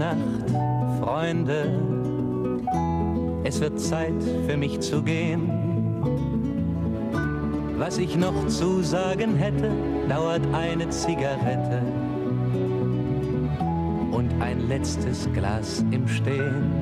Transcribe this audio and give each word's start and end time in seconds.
Nacht, 0.00 0.48
Freunde. 0.98 1.78
Es 3.44 3.60
wird 3.60 3.78
Zeit 3.78 4.14
für 4.46 4.56
mich 4.56 4.80
zu 4.80 5.02
gehen. 5.02 5.42
Was 7.76 7.98
ich 7.98 8.16
noch 8.16 8.46
zu 8.46 8.82
sagen 8.82 9.36
hätte, 9.36 9.70
dauert 10.08 10.40
eine 10.54 10.88
Zigarette 10.88 11.82
und 14.10 14.32
ein 14.40 14.68
letztes 14.68 15.28
Glas 15.34 15.84
im 15.90 16.08
Stehen. 16.08 16.72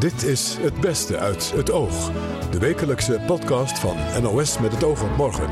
Dit 0.00 0.22
is 0.22 0.58
Het 0.60 0.80
Beste 0.80 1.18
uit 1.18 1.52
het 1.52 1.72
Oog. 1.72 2.10
De 2.50 2.58
wekelijkse 2.58 3.20
podcast 3.26 3.78
van 3.78 3.96
NOS 4.22 4.58
met 4.58 4.72
het 4.72 4.84
oog 4.84 5.02
op 5.02 5.16
morgen. 5.16 5.50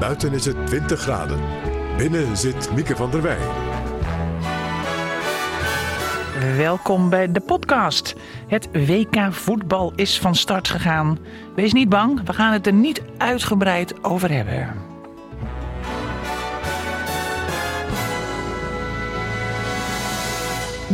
Buiten 0.00 0.32
is 0.32 0.44
het 0.44 0.66
20 0.66 1.00
graden. 1.00 1.77
Binnen 1.98 2.36
zit 2.36 2.74
Mieke 2.74 2.96
van 2.96 3.10
der 3.10 3.22
Wij. 3.22 3.38
Welkom 6.56 7.10
bij 7.10 7.32
de 7.32 7.40
podcast. 7.40 8.14
Het 8.46 8.68
WK 8.72 9.32
voetbal 9.32 9.92
is 9.94 10.20
van 10.20 10.34
start 10.34 10.68
gegaan. 10.68 11.18
Wees 11.54 11.72
niet 11.72 11.88
bang, 11.88 12.22
we 12.24 12.32
gaan 12.32 12.52
het 12.52 12.66
er 12.66 12.72
niet 12.72 13.02
uitgebreid 13.16 14.04
over 14.04 14.30
hebben. 14.30 14.74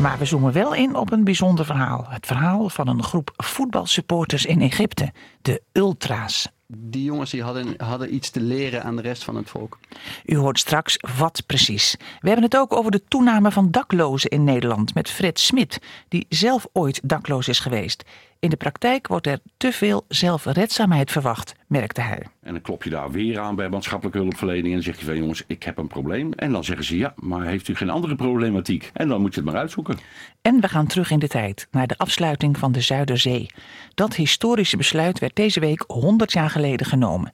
Maar 0.01 0.19
we 0.19 0.25
zoomen 0.25 0.53
wel 0.53 0.75
in 0.75 0.95
op 0.95 1.13
een 1.13 1.25
bijzonder 1.25 1.65
verhaal. 1.65 2.07
Het 2.09 2.27
verhaal 2.27 2.69
van 2.69 2.89
een 2.89 3.03
groep 3.03 3.31
voetbalsupporters 3.37 4.47
in 4.47 4.61
Egypte, 4.61 5.13
de 5.43 5.63
Ultra's. 5.73 6.49
Die 6.77 7.05
jongens 7.05 7.31
die 7.31 7.43
hadden, 7.43 7.75
hadden 7.77 8.15
iets 8.15 8.31
te 8.31 8.41
leren 8.41 8.85
aan 8.85 8.97
de 8.97 9.03
rest 9.03 9.25
van 9.25 9.37
het 9.37 9.51
volk. 9.51 9.79
U 10.25 10.37
hoort 10.37 10.59
straks 10.59 10.97
wat 11.19 11.43
precies. 11.47 11.97
We 12.21 12.27
hebben 12.27 12.45
het 12.45 12.57
ook 12.57 12.73
over 12.73 12.91
de 12.91 13.05
toename 13.09 13.51
van 13.51 13.71
daklozen 13.71 14.31
in 14.31 14.45
Nederland 14.45 14.95
met 14.95 15.11
Fred 15.11 15.41
Smit, 15.41 15.81
die 16.09 16.27
zelf 16.29 16.67
ooit 16.73 17.01
dakloos 17.03 17.49
is 17.49 17.59
geweest. 17.59 18.05
In 18.45 18.51
de 18.51 18.57
praktijk 18.57 19.07
wordt 19.07 19.27
er 19.27 19.39
te 19.57 19.73
veel 19.73 20.05
zelfredzaamheid 20.09 21.11
verwacht, 21.11 21.55
merkte 21.67 22.01
hij. 22.01 22.23
En 22.43 22.53
dan 22.53 22.61
klop 22.61 22.83
je 22.83 22.91
daar 22.91 23.11
weer 23.11 23.39
aan 23.39 23.57
bij 23.57 23.69
maatschappelijke 23.69 24.19
hulpverlening 24.19 24.67
en 24.67 24.73
dan 24.73 24.83
zeg 24.83 24.99
je 24.99 25.05
van 25.05 25.17
jongens, 25.17 25.45
ik 25.47 25.63
heb 25.63 25.79
een 25.79 25.87
probleem. 25.87 26.33
En 26.33 26.53
dan 26.53 26.65
zeggen 26.65 26.85
ze 26.85 26.97
ja, 26.97 27.15
maar 27.17 27.47
heeft 27.47 27.69
u 27.69 27.75
geen 27.75 27.91
andere 27.91 28.15
problematiek? 28.15 28.91
En 28.93 29.09
dan 29.09 29.21
moet 29.21 29.35
je 29.35 29.41
het 29.41 29.51
maar 29.51 29.61
uitzoeken. 29.61 29.99
En 30.43 30.61
we 30.61 30.69
gaan 30.69 30.87
terug 30.87 31.11
in 31.11 31.19
de 31.19 31.29
tijd, 31.29 31.69
naar 31.71 31.87
de 31.87 31.99
afsluiting 31.99 32.59
van 32.59 32.73
de 32.73 32.81
Zuiderzee. 32.81 33.47
Dat 33.95 34.15
historische 34.15 34.77
besluit 34.77 35.19
werd 35.19 35.37
deze 35.37 35.61
week 35.61 35.85
100 35.87 36.33
jaar 36.33 36.51
geleden 36.51 36.87
genomen. 36.87 37.33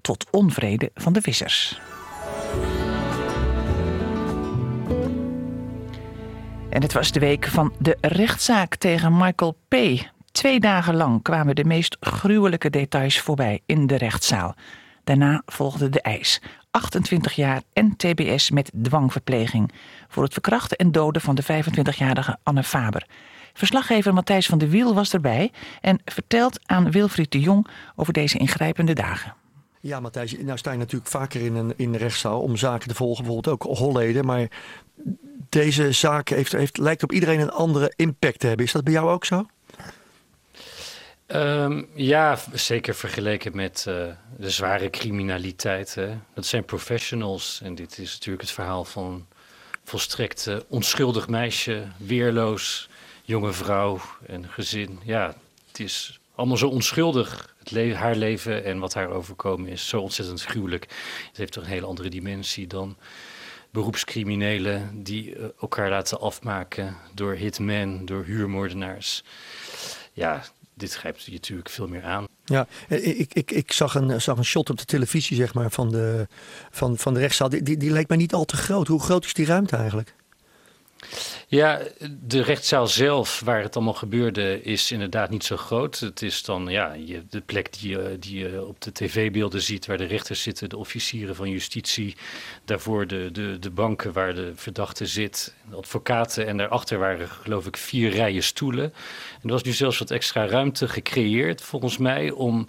Tot 0.00 0.26
onvrede 0.30 0.90
van 0.94 1.12
de 1.12 1.20
vissers. 1.20 1.80
En 6.70 6.82
het 6.82 6.92
was 6.92 7.12
de 7.12 7.20
week 7.20 7.46
van 7.46 7.72
de 7.78 7.96
rechtszaak 8.00 8.74
tegen 8.76 9.16
Michael 9.16 9.56
P. 9.68 9.74
Twee 10.40 10.60
dagen 10.60 10.96
lang 10.96 11.22
kwamen 11.22 11.54
de 11.54 11.64
meest 11.64 11.96
gruwelijke 12.00 12.70
details 12.70 13.20
voorbij 13.20 13.60
in 13.66 13.86
de 13.86 13.96
rechtszaal. 13.96 14.54
Daarna 15.04 15.42
volgde 15.46 15.88
de 15.88 16.00
eis. 16.00 16.40
28 16.70 17.32
jaar 17.32 17.62
en 17.72 17.96
TBS 17.96 18.50
met 18.50 18.70
dwangverpleging. 18.82 19.72
Voor 20.08 20.22
het 20.22 20.32
verkrachten 20.32 20.76
en 20.76 20.92
doden 20.92 21.22
van 21.22 21.34
de 21.34 21.42
25-jarige 21.42 22.38
Anne 22.42 22.62
Faber. 22.62 23.06
Verslaggever 23.52 24.14
Matthijs 24.14 24.46
van 24.46 24.58
der 24.58 24.68
Wiel 24.68 24.94
was 24.94 25.12
erbij 25.12 25.52
en 25.80 26.00
vertelt 26.04 26.60
aan 26.66 26.90
Wilfried 26.90 27.32
de 27.32 27.40
Jong 27.40 27.66
over 27.96 28.12
deze 28.12 28.38
ingrijpende 28.38 28.92
dagen. 28.92 29.34
Ja, 29.80 30.00
Matthijs, 30.00 30.36
nou 30.38 30.58
sta 30.58 30.72
je 30.72 30.78
natuurlijk 30.78 31.10
vaker 31.10 31.40
in 31.40 31.54
een 31.54 31.72
in 31.76 31.92
de 31.92 31.98
rechtszaal 31.98 32.40
om 32.40 32.56
zaken 32.56 32.88
te 32.88 32.94
volgen, 32.94 33.24
bijvoorbeeld 33.24 33.62
ook 33.62 33.76
Holleden. 33.78 34.24
Maar 34.24 34.48
deze 35.48 35.92
zaak 35.92 36.28
heeft, 36.28 36.52
heeft, 36.52 36.78
lijkt 36.78 37.02
op 37.02 37.12
iedereen 37.12 37.40
een 37.40 37.50
andere 37.50 37.92
impact 37.96 38.38
te 38.38 38.46
hebben. 38.46 38.66
Is 38.66 38.72
dat 38.72 38.84
bij 38.84 38.92
jou 38.92 39.10
ook 39.10 39.24
zo? 39.24 39.46
Um, 41.34 41.88
ja, 41.94 42.38
zeker 42.52 42.94
vergeleken 42.94 43.56
met 43.56 43.84
uh, 43.88 43.94
de 44.36 44.50
zware 44.50 44.90
criminaliteit. 44.90 45.94
Hè. 45.94 46.18
Dat 46.34 46.46
zijn 46.46 46.64
professionals. 46.64 47.60
En 47.64 47.74
dit 47.74 47.98
is 47.98 48.12
natuurlijk 48.12 48.42
het 48.42 48.50
verhaal 48.50 48.84
van 48.84 49.26
volstrekt 49.84 50.46
uh, 50.46 50.56
onschuldig 50.68 51.28
meisje, 51.28 51.86
weerloos, 51.96 52.88
jonge 53.24 53.52
vrouw 53.52 54.00
en 54.26 54.48
gezin. 54.48 54.98
Ja, 55.04 55.34
het 55.68 55.80
is 55.80 56.20
allemaal 56.34 56.56
zo 56.56 56.68
onschuldig. 56.68 57.54
Het 57.58 57.94
haar 57.94 58.16
leven 58.16 58.64
en 58.64 58.78
wat 58.78 58.94
haar 58.94 59.08
overkomen 59.08 59.70
is 59.70 59.88
zo 59.88 60.00
ontzettend 60.00 60.44
gruwelijk. 60.44 60.82
Het 61.28 61.36
heeft 61.36 61.52
toch 61.52 61.62
een 61.62 61.70
hele 61.70 61.86
andere 61.86 62.08
dimensie 62.08 62.66
dan 62.66 62.96
beroepscriminelen 63.70 65.02
die 65.02 65.36
uh, 65.36 65.44
elkaar 65.60 65.90
laten 65.90 66.20
afmaken 66.20 66.96
door 67.14 67.34
hitmen, 67.34 68.04
door 68.06 68.24
huurmoordenaars. 68.24 69.24
Ja, 70.12 70.42
dit 70.80 70.94
grijpt 70.94 71.22
je 71.22 71.32
natuurlijk 71.32 71.68
veel 71.68 71.86
meer 71.86 72.04
aan. 72.04 72.26
Ja, 72.44 72.66
ik, 72.88 73.34
ik, 73.34 73.50
ik 73.50 73.72
zag, 73.72 73.94
een, 73.94 74.20
zag 74.20 74.36
een 74.36 74.44
shot 74.44 74.70
op 74.70 74.78
de 74.78 74.84
televisie 74.84 75.36
zeg 75.36 75.54
maar, 75.54 75.70
van, 75.70 75.90
de, 75.90 76.26
van, 76.70 76.98
van 76.98 77.14
de 77.14 77.20
rechtszaal. 77.20 77.48
Die, 77.48 77.62
die, 77.62 77.76
die 77.76 77.92
leek 77.92 78.08
mij 78.08 78.16
niet 78.16 78.34
al 78.34 78.44
te 78.44 78.56
groot. 78.56 78.86
Hoe 78.86 79.00
groot 79.00 79.24
is 79.24 79.34
die 79.34 79.46
ruimte 79.46 79.76
eigenlijk? 79.76 80.14
Ja, 81.48 81.80
de 82.20 82.42
rechtszaal 82.42 82.86
zelf, 82.86 83.40
waar 83.44 83.62
het 83.62 83.76
allemaal 83.76 83.94
gebeurde, 83.94 84.62
is 84.62 84.92
inderdaad 84.92 85.30
niet 85.30 85.44
zo 85.44 85.56
groot. 85.56 85.98
Het 85.98 86.22
is 86.22 86.42
dan 86.42 86.66
ja, 86.66 86.92
je, 86.92 87.22
de 87.30 87.40
plek 87.40 87.80
die 87.80 87.90
je, 87.90 88.16
die 88.20 88.38
je 88.38 88.64
op 88.66 88.80
de 88.80 88.92
tv-beelden 88.92 89.62
ziet, 89.62 89.86
waar 89.86 89.98
de 89.98 90.04
rechters 90.04 90.42
zitten, 90.42 90.68
de 90.68 90.76
officieren 90.76 91.36
van 91.36 91.50
justitie. 91.50 92.16
Daarvoor 92.64 93.06
de, 93.06 93.28
de, 93.32 93.58
de 93.58 93.70
banken 93.70 94.12
waar 94.12 94.34
de 94.34 94.52
verdachte 94.54 95.06
zit, 95.06 95.54
de 95.70 95.76
advocaten. 95.76 96.46
En 96.46 96.56
daarachter 96.56 96.98
waren, 96.98 97.28
geloof 97.28 97.66
ik, 97.66 97.76
vier 97.76 98.10
rijen 98.10 98.42
stoelen. 98.42 98.84
En 98.84 99.42
er 99.42 99.50
was 99.50 99.62
nu 99.62 99.72
zelfs 99.72 99.98
wat 99.98 100.10
extra 100.10 100.46
ruimte 100.46 100.88
gecreëerd, 100.88 101.62
volgens 101.62 101.98
mij, 101.98 102.30
om 102.30 102.68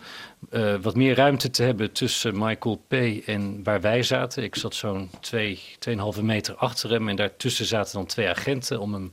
uh, 0.50 0.75
wat 0.81 0.96
meer 0.96 1.16
ruimte 1.16 1.50
te 1.50 1.63
hebben 1.63 1.91
tussen 1.91 2.38
Michael 2.38 2.84
P. 2.88 2.94
en 3.25 3.63
waar 3.63 3.81
wij 3.81 4.03
zaten. 4.03 4.44
Ik 4.44 4.56
zat 4.56 4.75
zo'n 4.75 5.09
2,5 6.16 6.22
meter 6.22 6.56
achter 6.56 6.90
hem 6.90 7.09
en 7.09 7.16
daartussen 7.16 7.66
zaten 7.66 7.94
dan 7.94 8.06
twee 8.06 8.29
agenten 8.29 8.79
om 8.79 8.94
hem 8.94 9.12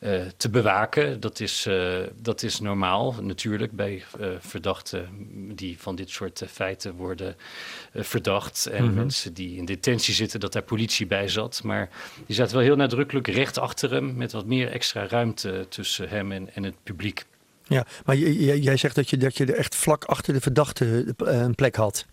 uh, 0.00 0.20
te 0.36 0.50
bewaken. 0.50 1.20
Dat 1.20 1.40
is, 1.40 1.66
uh, 1.66 1.98
dat 2.14 2.42
is 2.42 2.60
normaal 2.60 3.14
natuurlijk 3.20 3.72
bij 3.72 4.04
verdachten 4.38 5.08
die 5.54 5.80
van 5.80 5.96
dit 5.96 6.10
soort 6.10 6.42
feiten 6.48 6.94
worden 6.94 7.36
verdacht. 7.94 8.66
En 8.66 8.82
mm 8.82 8.88
-hmm. 8.88 8.96
mensen 8.96 9.34
die 9.34 9.56
in 9.56 9.64
detentie 9.64 10.14
zitten, 10.14 10.40
dat 10.40 10.52
daar 10.52 10.62
politie 10.62 11.06
bij 11.06 11.28
zat. 11.28 11.62
Maar 11.62 11.88
die 12.26 12.36
zaten 12.36 12.54
wel 12.54 12.64
heel 12.64 12.76
nadrukkelijk 12.76 13.26
recht 13.26 13.58
achter 13.58 13.90
hem 13.90 14.16
met 14.16 14.32
wat 14.32 14.46
meer 14.46 14.68
extra 14.68 15.06
ruimte 15.06 15.66
tussen 15.68 16.08
hem 16.08 16.32
en, 16.32 16.54
en 16.54 16.62
het 16.62 16.82
publiek. 16.82 17.24
Ja, 17.72 17.86
maar 18.04 18.16
jij 18.16 18.76
zegt 18.76 18.94
dat 18.94 19.10
je, 19.10 19.16
dat 19.16 19.36
je 19.36 19.46
er 19.46 19.56
echt 19.56 19.74
vlak 19.74 20.04
achter 20.04 20.32
de 20.32 20.40
verdachte 20.40 21.14
een 21.16 21.54
plek 21.54 21.76
had. 21.76 22.06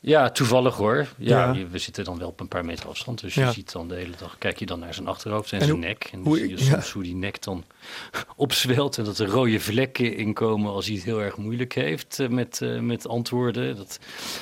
Ja, 0.00 0.30
toevallig 0.30 0.76
hoor. 0.76 1.06
Ja, 1.16 1.52
ja, 1.52 1.66
we 1.68 1.78
zitten 1.78 2.04
dan 2.04 2.18
wel 2.18 2.28
op 2.28 2.40
een 2.40 2.48
paar 2.48 2.64
meter 2.64 2.88
afstand. 2.88 3.20
Dus 3.20 3.34
je 3.34 3.52
ziet 3.52 3.72
dan 3.72 3.88
de 3.88 3.94
hele 3.94 4.16
dag, 4.18 4.38
kijk 4.38 4.58
je 4.58 4.66
dan 4.66 4.78
naar 4.78 4.94
zijn 4.94 5.06
achterhoofd 5.06 5.52
en, 5.52 5.58
en 5.58 5.66
zijn 5.66 5.76
hoe, 5.76 5.86
nek. 5.86 6.08
En 6.12 6.22
dan 6.22 6.34
zie 6.34 6.48
je 6.48 6.58
soms 6.58 6.86
ja. 6.86 6.92
hoe 6.92 7.02
die 7.02 7.14
nek 7.14 7.42
dan 7.42 7.64
opzwelt. 8.36 8.98
En 8.98 9.04
dat 9.04 9.18
er 9.18 9.26
rode 9.26 9.60
vlekken 9.60 10.16
inkomen 10.16 10.72
als 10.72 10.86
hij 10.86 10.94
het 10.94 11.04
heel 11.04 11.22
erg 11.22 11.36
moeilijk 11.36 11.74
heeft 11.74 12.18
uh, 12.18 12.28
met, 12.28 12.60
uh, 12.62 12.80
met 12.80 13.08
antwoorden. 13.08 13.76
Dat, 13.76 13.98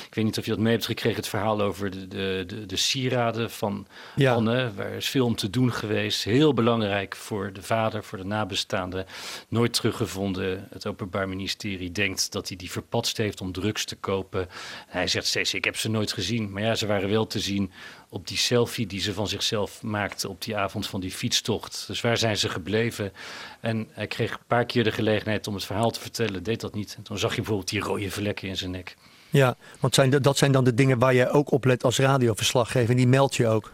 ik 0.07 0.15
weet 0.15 0.25
niet 0.25 0.37
of 0.37 0.45
je 0.45 0.51
dat 0.51 0.59
mee 0.59 0.73
hebt 0.73 0.85
gekregen, 0.85 1.17
het 1.17 1.27
verhaal 1.27 1.61
over 1.61 1.91
de, 1.91 2.07
de, 2.07 2.43
de, 2.47 2.65
de 2.65 2.75
sieraden 2.75 3.51
van 3.51 3.87
Anne. 4.25 4.73
Waar 4.73 4.91
is 4.91 5.09
veel 5.09 5.25
om 5.25 5.35
te 5.35 5.49
doen 5.49 5.73
geweest. 5.73 6.23
Heel 6.23 6.53
belangrijk 6.53 7.15
voor 7.15 7.53
de 7.53 7.61
vader, 7.61 8.03
voor 8.03 8.17
de 8.17 8.25
nabestaanden. 8.25 9.05
Nooit 9.47 9.73
teruggevonden. 9.73 10.67
Het 10.69 10.87
Openbaar 10.87 11.29
Ministerie 11.29 11.91
denkt 11.91 12.31
dat 12.31 12.47
hij 12.47 12.57
die 12.57 12.71
verpatst 12.71 13.17
heeft 13.17 13.41
om 13.41 13.51
drugs 13.51 13.85
te 13.85 13.95
kopen. 13.95 14.47
Hij 14.87 15.07
zegt 15.07 15.25
steeds 15.25 15.53
ik 15.57 15.65
heb 15.65 15.77
ze 15.77 15.89
nooit 15.89 16.13
gezien. 16.13 16.51
Maar 16.51 16.61
ja, 16.61 16.75
ze 16.75 16.87
waren 16.87 17.09
wel 17.09 17.27
te 17.27 17.39
zien 17.39 17.71
op 18.09 18.27
die 18.27 18.37
selfie 18.37 18.87
die 18.87 18.99
ze 18.99 19.13
van 19.13 19.27
zichzelf 19.27 19.81
maakte 19.81 20.29
op 20.29 20.41
die 20.41 20.57
avond 20.57 20.87
van 20.87 20.99
die 20.99 21.11
fietstocht. 21.11 21.83
Dus 21.87 22.01
waar 22.01 22.17
zijn 22.17 22.37
ze 22.37 22.49
gebleven? 22.49 23.11
En 23.59 23.87
hij 23.91 24.07
kreeg 24.07 24.31
een 24.31 24.37
paar 24.47 24.65
keer 24.65 24.83
de 24.83 24.91
gelegenheid 24.91 25.47
om 25.47 25.53
het 25.53 25.65
verhaal 25.65 25.91
te 25.91 25.99
vertellen, 25.99 26.43
deed 26.43 26.61
dat 26.61 26.73
niet. 26.73 26.93
En 26.97 27.03
toen 27.03 27.17
zag 27.17 27.31
je 27.31 27.37
bijvoorbeeld 27.37 27.69
die 27.69 27.79
rode 27.79 28.11
vlekken 28.11 28.47
in 28.47 28.57
zijn 28.57 28.71
nek. 28.71 28.95
Ja, 29.29 29.55
want 29.79 29.95
zijn 29.95 30.09
dat 30.09 30.37
zijn 30.37 30.51
dan 30.51 30.63
de 30.63 30.73
dingen 30.73 30.99
waar 30.99 31.13
jij 31.13 31.31
ook 31.31 31.51
op 31.51 31.65
let 31.65 31.83
als 31.83 31.99
radioverslaggever. 31.99 32.89
En 32.89 32.97
die 32.97 33.07
meld 33.07 33.35
je 33.35 33.47
ook. 33.47 33.71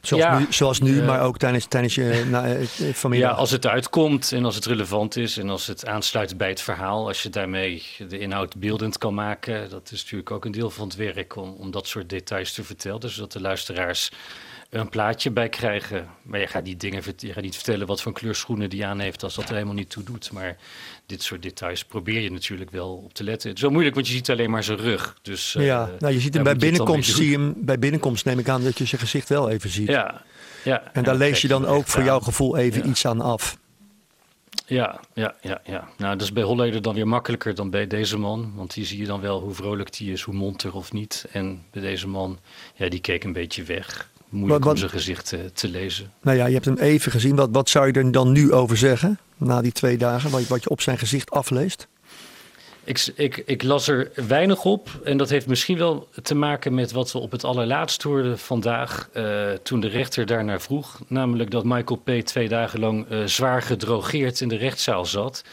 Zoals 0.00 0.24
ja, 0.24 0.38
nu, 0.38 0.46
zoals 0.48 0.80
nu 0.80 0.92
uh, 0.92 1.06
maar 1.06 1.20
ook 1.22 1.38
tijdens, 1.38 1.64
tijdens 1.64 1.94
je 1.94 2.24
na, 2.30 2.56
familie. 2.94 3.24
Ja, 3.24 3.30
als 3.30 3.50
het 3.50 3.66
uitkomt 3.66 4.32
en 4.32 4.44
als 4.44 4.54
het 4.54 4.64
relevant 4.64 5.16
is 5.16 5.38
en 5.38 5.48
als 5.50 5.66
het 5.66 5.86
aansluit 5.86 6.36
bij 6.36 6.48
het 6.48 6.60
verhaal. 6.60 7.06
Als 7.06 7.22
je 7.22 7.30
daarmee 7.30 7.82
de 8.08 8.18
inhoud 8.18 8.56
beeldend 8.56 8.98
kan 8.98 9.14
maken. 9.14 9.70
Dat 9.70 9.90
is 9.90 10.02
natuurlijk 10.02 10.30
ook 10.30 10.44
een 10.44 10.52
deel 10.52 10.70
van 10.70 10.86
het 10.86 10.96
werk 10.96 11.36
om, 11.36 11.54
om 11.58 11.70
dat 11.70 11.86
soort 11.86 12.08
details 12.08 12.52
te 12.52 12.64
vertellen. 12.64 13.00
Dus 13.00 13.14
dat 13.14 13.32
de 13.32 13.40
luisteraars 13.40 14.10
een 14.70 14.88
plaatje 14.88 15.30
bij 15.30 15.48
krijgen. 15.48 16.08
Maar 16.22 16.40
je 16.40 16.46
gaat, 16.46 16.64
die 16.64 16.76
dingen, 16.76 17.02
je 17.16 17.32
gaat 17.32 17.42
niet 17.42 17.54
vertellen 17.54 17.86
wat 17.86 18.02
voor 18.02 18.12
kleur 18.12 18.34
schoenen 18.34 18.70
die 18.70 18.86
aan 18.86 18.98
heeft 18.98 19.22
als 19.22 19.34
dat 19.34 19.48
er 19.48 19.54
helemaal 19.54 19.74
niet 19.74 19.90
toe 19.90 20.02
doet. 20.02 20.32
Maar 20.32 20.56
dit 21.06 21.22
soort 21.22 21.42
details 21.42 21.84
probeer 21.84 22.20
je 22.20 22.30
natuurlijk 22.30 22.70
wel 22.70 22.94
op 22.94 23.14
te 23.14 23.24
letten. 23.24 23.48
Het 23.48 23.56
is 23.56 23.62
wel 23.62 23.72
moeilijk, 23.72 23.94
want 23.94 24.08
je 24.08 24.12
ziet 24.12 24.30
alleen 24.30 24.50
maar 24.50 24.64
zijn 24.64 24.78
rug. 24.78 25.16
Dus, 25.22 25.52
ja, 25.52 25.88
uh, 25.92 26.00
nou, 26.00 26.12
je 26.12 26.20
ziet 26.20 26.34
hem 26.34 26.42
bij 26.42 26.56
binnenkomst, 26.56 27.14
zie 27.14 27.32
hem, 27.32 27.54
bij 27.56 27.78
binnenkomst 27.78 28.24
neem 28.24 28.38
ik 28.38 28.48
aan 28.48 28.62
dat 28.62 28.78
je 28.78 28.84
zijn 28.84 29.00
gezicht 29.00 29.28
wel 29.28 29.50
even 29.50 29.70
ziet. 29.70 29.88
Ja, 29.88 30.22
ja. 30.64 30.92
En 30.92 31.04
daar 31.04 31.16
lees 31.16 31.40
je 31.40 31.48
dan 31.48 31.66
ook 31.66 31.86
voor 31.86 32.02
jouw 32.02 32.20
gevoel 32.20 32.56
even 32.56 32.88
iets 32.88 33.06
aan 33.06 33.20
af. 33.20 33.58
Ja, 34.66 35.00
ja, 35.14 35.34
ja, 35.40 35.60
ja. 35.64 35.88
Nou, 35.96 36.12
dat 36.12 36.22
is 36.22 36.32
bij 36.32 36.42
Holleder 36.42 36.82
dan 36.82 36.94
weer 36.94 37.08
makkelijker 37.08 37.54
dan 37.54 37.70
bij 37.70 37.86
deze 37.86 38.18
man. 38.18 38.52
Want 38.54 38.74
die 38.74 38.84
zie 38.84 38.98
je 38.98 39.06
dan 39.06 39.20
wel 39.20 39.40
hoe 39.40 39.54
vrolijk 39.54 39.96
die 39.96 40.12
is, 40.12 40.22
hoe 40.22 40.34
monter 40.34 40.74
of 40.74 40.92
niet. 40.92 41.26
En 41.32 41.62
bij 41.70 41.82
deze 41.82 42.08
man, 42.08 42.38
ja, 42.74 42.88
die 42.88 43.00
keek 43.00 43.24
een 43.24 43.32
beetje 43.32 43.62
weg. 43.62 44.10
Moeilijk 44.30 44.64
wat, 44.64 44.72
om 44.72 44.78
zijn 44.78 44.90
gezicht 44.90 45.28
te, 45.28 45.50
te, 45.52 45.68
lezen. 45.68 46.12
Nou 46.22 46.36
ja, 46.36 46.46
je 46.46 46.52
hebt 46.52 46.64
hem 46.64 46.76
even 46.76 47.12
gezien. 47.12 47.36
Wat, 47.36 47.48
wat 47.52 47.68
zou 47.68 47.86
je 47.86 47.92
er 47.92 48.12
dan 48.12 48.32
nu 48.32 48.52
over 48.52 48.76
zeggen? 48.76 49.18
Na 49.36 49.60
die 49.60 49.72
twee 49.72 49.98
dagen, 49.98 50.30
wat, 50.30 50.46
wat 50.46 50.62
je 50.62 50.68
op 50.70 50.80
zijn 50.80 50.98
gezicht 50.98 51.30
afleest? 51.30 51.88
Ik, 52.84 53.12
ik, 53.14 53.36
ik, 53.36 53.62
las 53.62 53.88
er 53.88 54.10
weinig 54.28 54.64
op. 54.64 54.88
En 55.04 55.16
dat 55.16 55.28
heeft 55.30 55.46
misschien 55.46 55.78
wel 55.78 56.08
te 56.22 56.34
maken 56.34 56.74
met 56.74 56.92
wat 56.92 57.12
we 57.12 57.18
op 57.18 57.30
het 57.30 57.44
allerlaatst 57.44 58.02
hoorden 58.02 58.38
vandaag. 58.38 59.08
Uh, 59.14 59.50
toen 59.62 59.80
de 59.80 59.88
rechter 59.88 60.26
daarnaar 60.26 60.60
vroeg. 60.60 61.00
Namelijk 61.06 61.50
dat 61.50 61.64
Michael 61.64 62.00
P. 62.04 62.10
twee 62.10 62.48
dagen 62.48 62.80
lang 62.80 63.10
uh, 63.10 63.24
zwaar 63.24 63.62
gedrogeerd 63.62 64.40
in 64.40 64.48
de 64.48 64.56
rechtszaal 64.56 65.04
zat. 65.06 65.44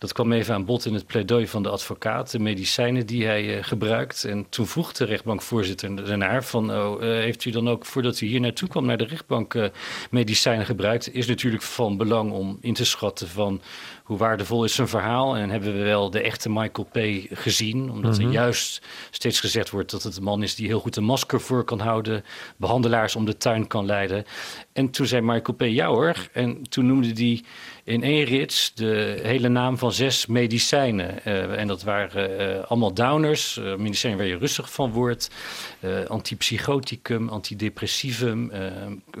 Dat 0.00 0.12
kwam 0.12 0.32
even 0.32 0.54
aan 0.54 0.64
bod 0.64 0.84
in 0.84 0.94
het 0.94 1.06
pleidooi 1.06 1.48
van 1.48 1.62
de 1.62 1.68
advocaat, 1.68 2.30
de 2.30 2.38
medicijnen 2.38 3.06
die 3.06 3.26
hij 3.26 3.56
uh, 3.56 3.64
gebruikt. 3.64 4.24
En 4.24 4.46
toen 4.48 4.66
vroeg 4.66 4.92
de 4.92 5.04
rechtbankvoorzitter 5.04 6.06
daarnaar 6.06 6.44
van, 6.44 6.70
oh, 6.70 7.02
uh, 7.02 7.08
heeft 7.08 7.44
u 7.44 7.50
dan 7.50 7.68
ook 7.68 7.86
voordat 7.86 8.20
u 8.20 8.26
hier 8.26 8.40
naartoe 8.40 8.68
kwam 8.68 8.86
naar 8.86 8.96
de 8.96 9.04
rechtbank 9.04 9.54
uh, 9.54 9.66
medicijnen 10.10 10.66
gebruikt? 10.66 11.14
Is 11.14 11.26
natuurlijk 11.26 11.62
van 11.62 11.96
belang 11.96 12.32
om 12.32 12.58
in 12.60 12.74
te 12.74 12.84
schatten 12.84 13.28
van 13.28 13.60
hoe 14.10 14.18
waardevol 14.18 14.64
is 14.64 14.74
zijn 14.74 14.88
verhaal 14.88 15.36
en 15.36 15.50
hebben 15.50 15.72
we 15.72 15.82
wel 15.82 16.10
de 16.10 16.20
echte 16.20 16.50
Michael 16.50 16.88
P. 16.92 16.98
gezien? 17.30 17.90
Omdat 17.90 18.16
er 18.18 18.24
mhm. 18.24 18.32
juist 18.32 18.82
steeds 19.10 19.40
gezegd 19.40 19.70
wordt 19.70 19.90
dat 19.90 20.02
het 20.02 20.16
een 20.16 20.22
man 20.22 20.42
is 20.42 20.54
die 20.54 20.66
heel 20.66 20.80
goed 20.80 20.96
een 20.96 21.04
masker 21.04 21.40
voor 21.40 21.64
kan 21.64 21.80
houden, 21.80 22.24
behandelaars 22.56 23.16
om 23.16 23.24
de 23.24 23.36
tuin 23.36 23.66
kan 23.66 23.86
leiden. 23.86 24.24
En 24.72 24.90
toen 24.90 25.06
zei 25.06 25.22
Michael 25.22 25.56
P. 25.56 25.62
ja 25.62 25.86
hoor. 25.86 26.28
En 26.32 26.68
toen 26.68 26.86
noemde 26.86 27.12
hij 27.12 27.42
in 27.84 28.02
één 28.02 28.24
rits 28.24 28.74
de 28.74 29.20
hele 29.22 29.48
naam 29.48 29.78
van 29.78 29.92
zes 29.92 30.26
medicijnen. 30.26 31.18
Uh, 31.26 31.58
en 31.58 31.66
dat 31.66 31.82
waren 31.82 32.40
uh, 32.40 32.64
allemaal 32.64 32.94
downers, 32.94 33.56
uh, 33.56 33.76
medicijnen 33.76 34.18
waar 34.18 34.26
je 34.26 34.38
rustig 34.38 34.72
van 34.72 34.92
wordt. 34.92 35.30
antipsychoticum, 36.08 37.28
antidepressivum, 37.28 38.52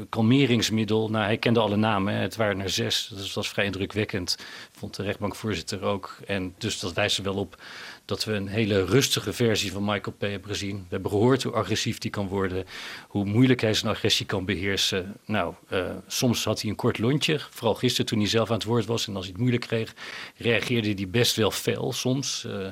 kalmeringsmiddel. 0.08 1.10
Nou, 1.10 1.24
hij 1.24 1.36
kende 1.36 1.60
alle 1.60 1.76
namen, 1.76 2.14
hè. 2.14 2.20
het 2.20 2.36
waren 2.36 2.60
er 2.60 2.70
zes. 2.70 3.10
Dus 3.12 3.26
dat 3.26 3.32
was 3.32 3.48
vrij 3.48 3.64
indrukwekkend, 3.64 4.38
vond 4.80 4.96
de 4.96 5.02
rechtbankvoorzitter 5.02 5.82
ook. 5.82 6.16
En 6.26 6.54
dus 6.58 6.80
dat 6.80 6.92
wijst 6.92 7.18
er 7.18 7.24
wel 7.24 7.34
op 7.34 7.56
dat 8.04 8.24
we 8.24 8.32
een 8.32 8.48
hele 8.48 8.84
rustige 8.84 9.32
versie 9.32 9.72
van 9.72 9.84
Michael 9.84 10.16
P. 10.18 10.20
hebben 10.20 10.50
gezien. 10.50 10.76
We 10.76 10.86
hebben 10.88 11.10
gehoord 11.10 11.42
hoe 11.42 11.52
agressief 11.52 11.98
die 11.98 12.10
kan 12.10 12.28
worden, 12.28 12.64
hoe 13.08 13.24
moeilijk 13.24 13.60
hij 13.60 13.74
zijn 13.74 13.92
agressie 13.92 14.26
kan 14.26 14.44
beheersen. 14.44 15.16
Nou, 15.24 15.54
uh, 15.68 15.84
soms 16.06 16.44
had 16.44 16.60
hij 16.60 16.70
een 16.70 16.76
kort 16.76 16.98
lontje, 16.98 17.40
vooral 17.50 17.74
gisteren 17.74 18.06
toen 18.06 18.18
hij 18.18 18.28
zelf 18.28 18.48
aan 18.48 18.54
het 18.54 18.64
woord 18.64 18.86
was. 18.86 19.06
En 19.06 19.14
als 19.14 19.24
hij 19.24 19.32
het 19.32 19.40
moeilijk 19.40 19.66
kreeg, 19.66 19.94
reageerde 20.36 20.92
hij 20.92 21.08
best 21.08 21.36
wel 21.36 21.50
fel 21.50 21.92
soms. 21.92 22.44
Uh, 22.46 22.66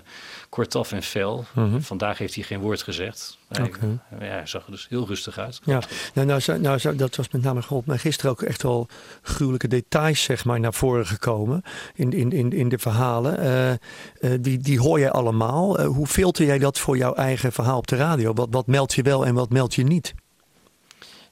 kortaf 0.49 0.93
en 0.93 1.03
fel. 1.03 1.45
Mm 1.55 1.83
Vandaag 1.83 2.19
heeft 2.19 2.35
hij 2.35 2.45
geen 2.45 2.61
woord 2.61 2.83
gezegd. 2.83 3.39
Hij, 3.49 3.65
okay. 3.65 3.99
ja, 4.11 4.27
hij 4.27 4.47
zag 4.47 4.65
er 4.65 4.71
dus 4.71 4.87
heel 4.89 5.07
rustig 5.07 5.39
uit. 5.39 5.61
Ja, 5.65 5.83
nou, 6.15 6.27
nou, 6.27 6.59
nou, 6.61 6.97
dat 6.97 7.17
was 7.17 7.29
met 7.29 7.43
name 7.43 7.63
geholpen. 7.63 7.91
Maar 7.91 7.99
gisteren 7.99 8.31
ook 8.31 8.43
echt 8.43 8.63
wel 8.63 8.89
gruwelijke 9.23 9.69
details 9.69 10.23
zeg 10.23 10.45
maar, 10.45 10.61
naar 10.61 10.75
voren 10.75 11.07
gekomen 11.07 11.63
in, 11.99 12.11
in, 12.13 12.33
in, 12.33 12.53
in 12.53 12.69
de 12.69 12.79
verhalen. 12.79 13.45
Uh, 13.45 13.71
uh, 13.71 14.39
die, 14.41 14.59
die 14.59 14.81
hoor 14.81 14.99
je 14.99 15.11
allemaal. 15.11 15.81
Uh, 15.81 15.87
hoe 15.87 16.07
filter 16.07 16.47
jij 16.47 16.59
dat 16.59 16.79
voor 16.79 16.97
jouw 16.97 17.15
eigen 17.15 17.53
verhaal 17.53 17.79
op 17.79 17.87
de 17.87 17.97
radio? 17.97 18.33
Wat, 18.33 18.49
wat 18.51 18.67
meld 18.67 18.95
je 18.95 19.03
wel 19.03 19.27
en 19.27 19.35
wat 19.35 19.51
meld 19.51 19.75
je 19.75 19.83
niet? 19.83 20.15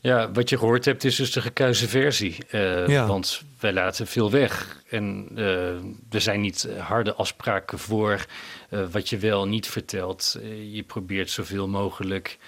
Ja, 0.00 0.32
wat 0.32 0.48
je 0.48 0.58
gehoord 0.58 0.84
hebt 0.84 1.04
is 1.04 1.16
dus 1.16 1.32
de 1.32 1.40
gekuise 1.40 1.88
versie. 1.88 2.36
Uh, 2.50 2.86
ja. 2.86 3.06
Want 3.06 3.42
wij 3.60 3.72
laten 3.72 4.06
veel 4.06 4.30
weg. 4.30 4.82
En 4.90 5.28
uh, 5.34 5.68
er 6.10 6.20
zijn 6.20 6.40
niet 6.40 6.68
harde 6.78 7.14
afspraken 7.14 7.78
voor 7.78 8.26
uh, 8.70 8.80
wat 8.90 9.08
je 9.08 9.18
wel 9.18 9.46
niet 9.46 9.66
vertelt. 9.66 10.38
je 10.72 10.82
probeert 10.82 11.30
zoveel 11.30 11.68
mogelijk 11.68 12.38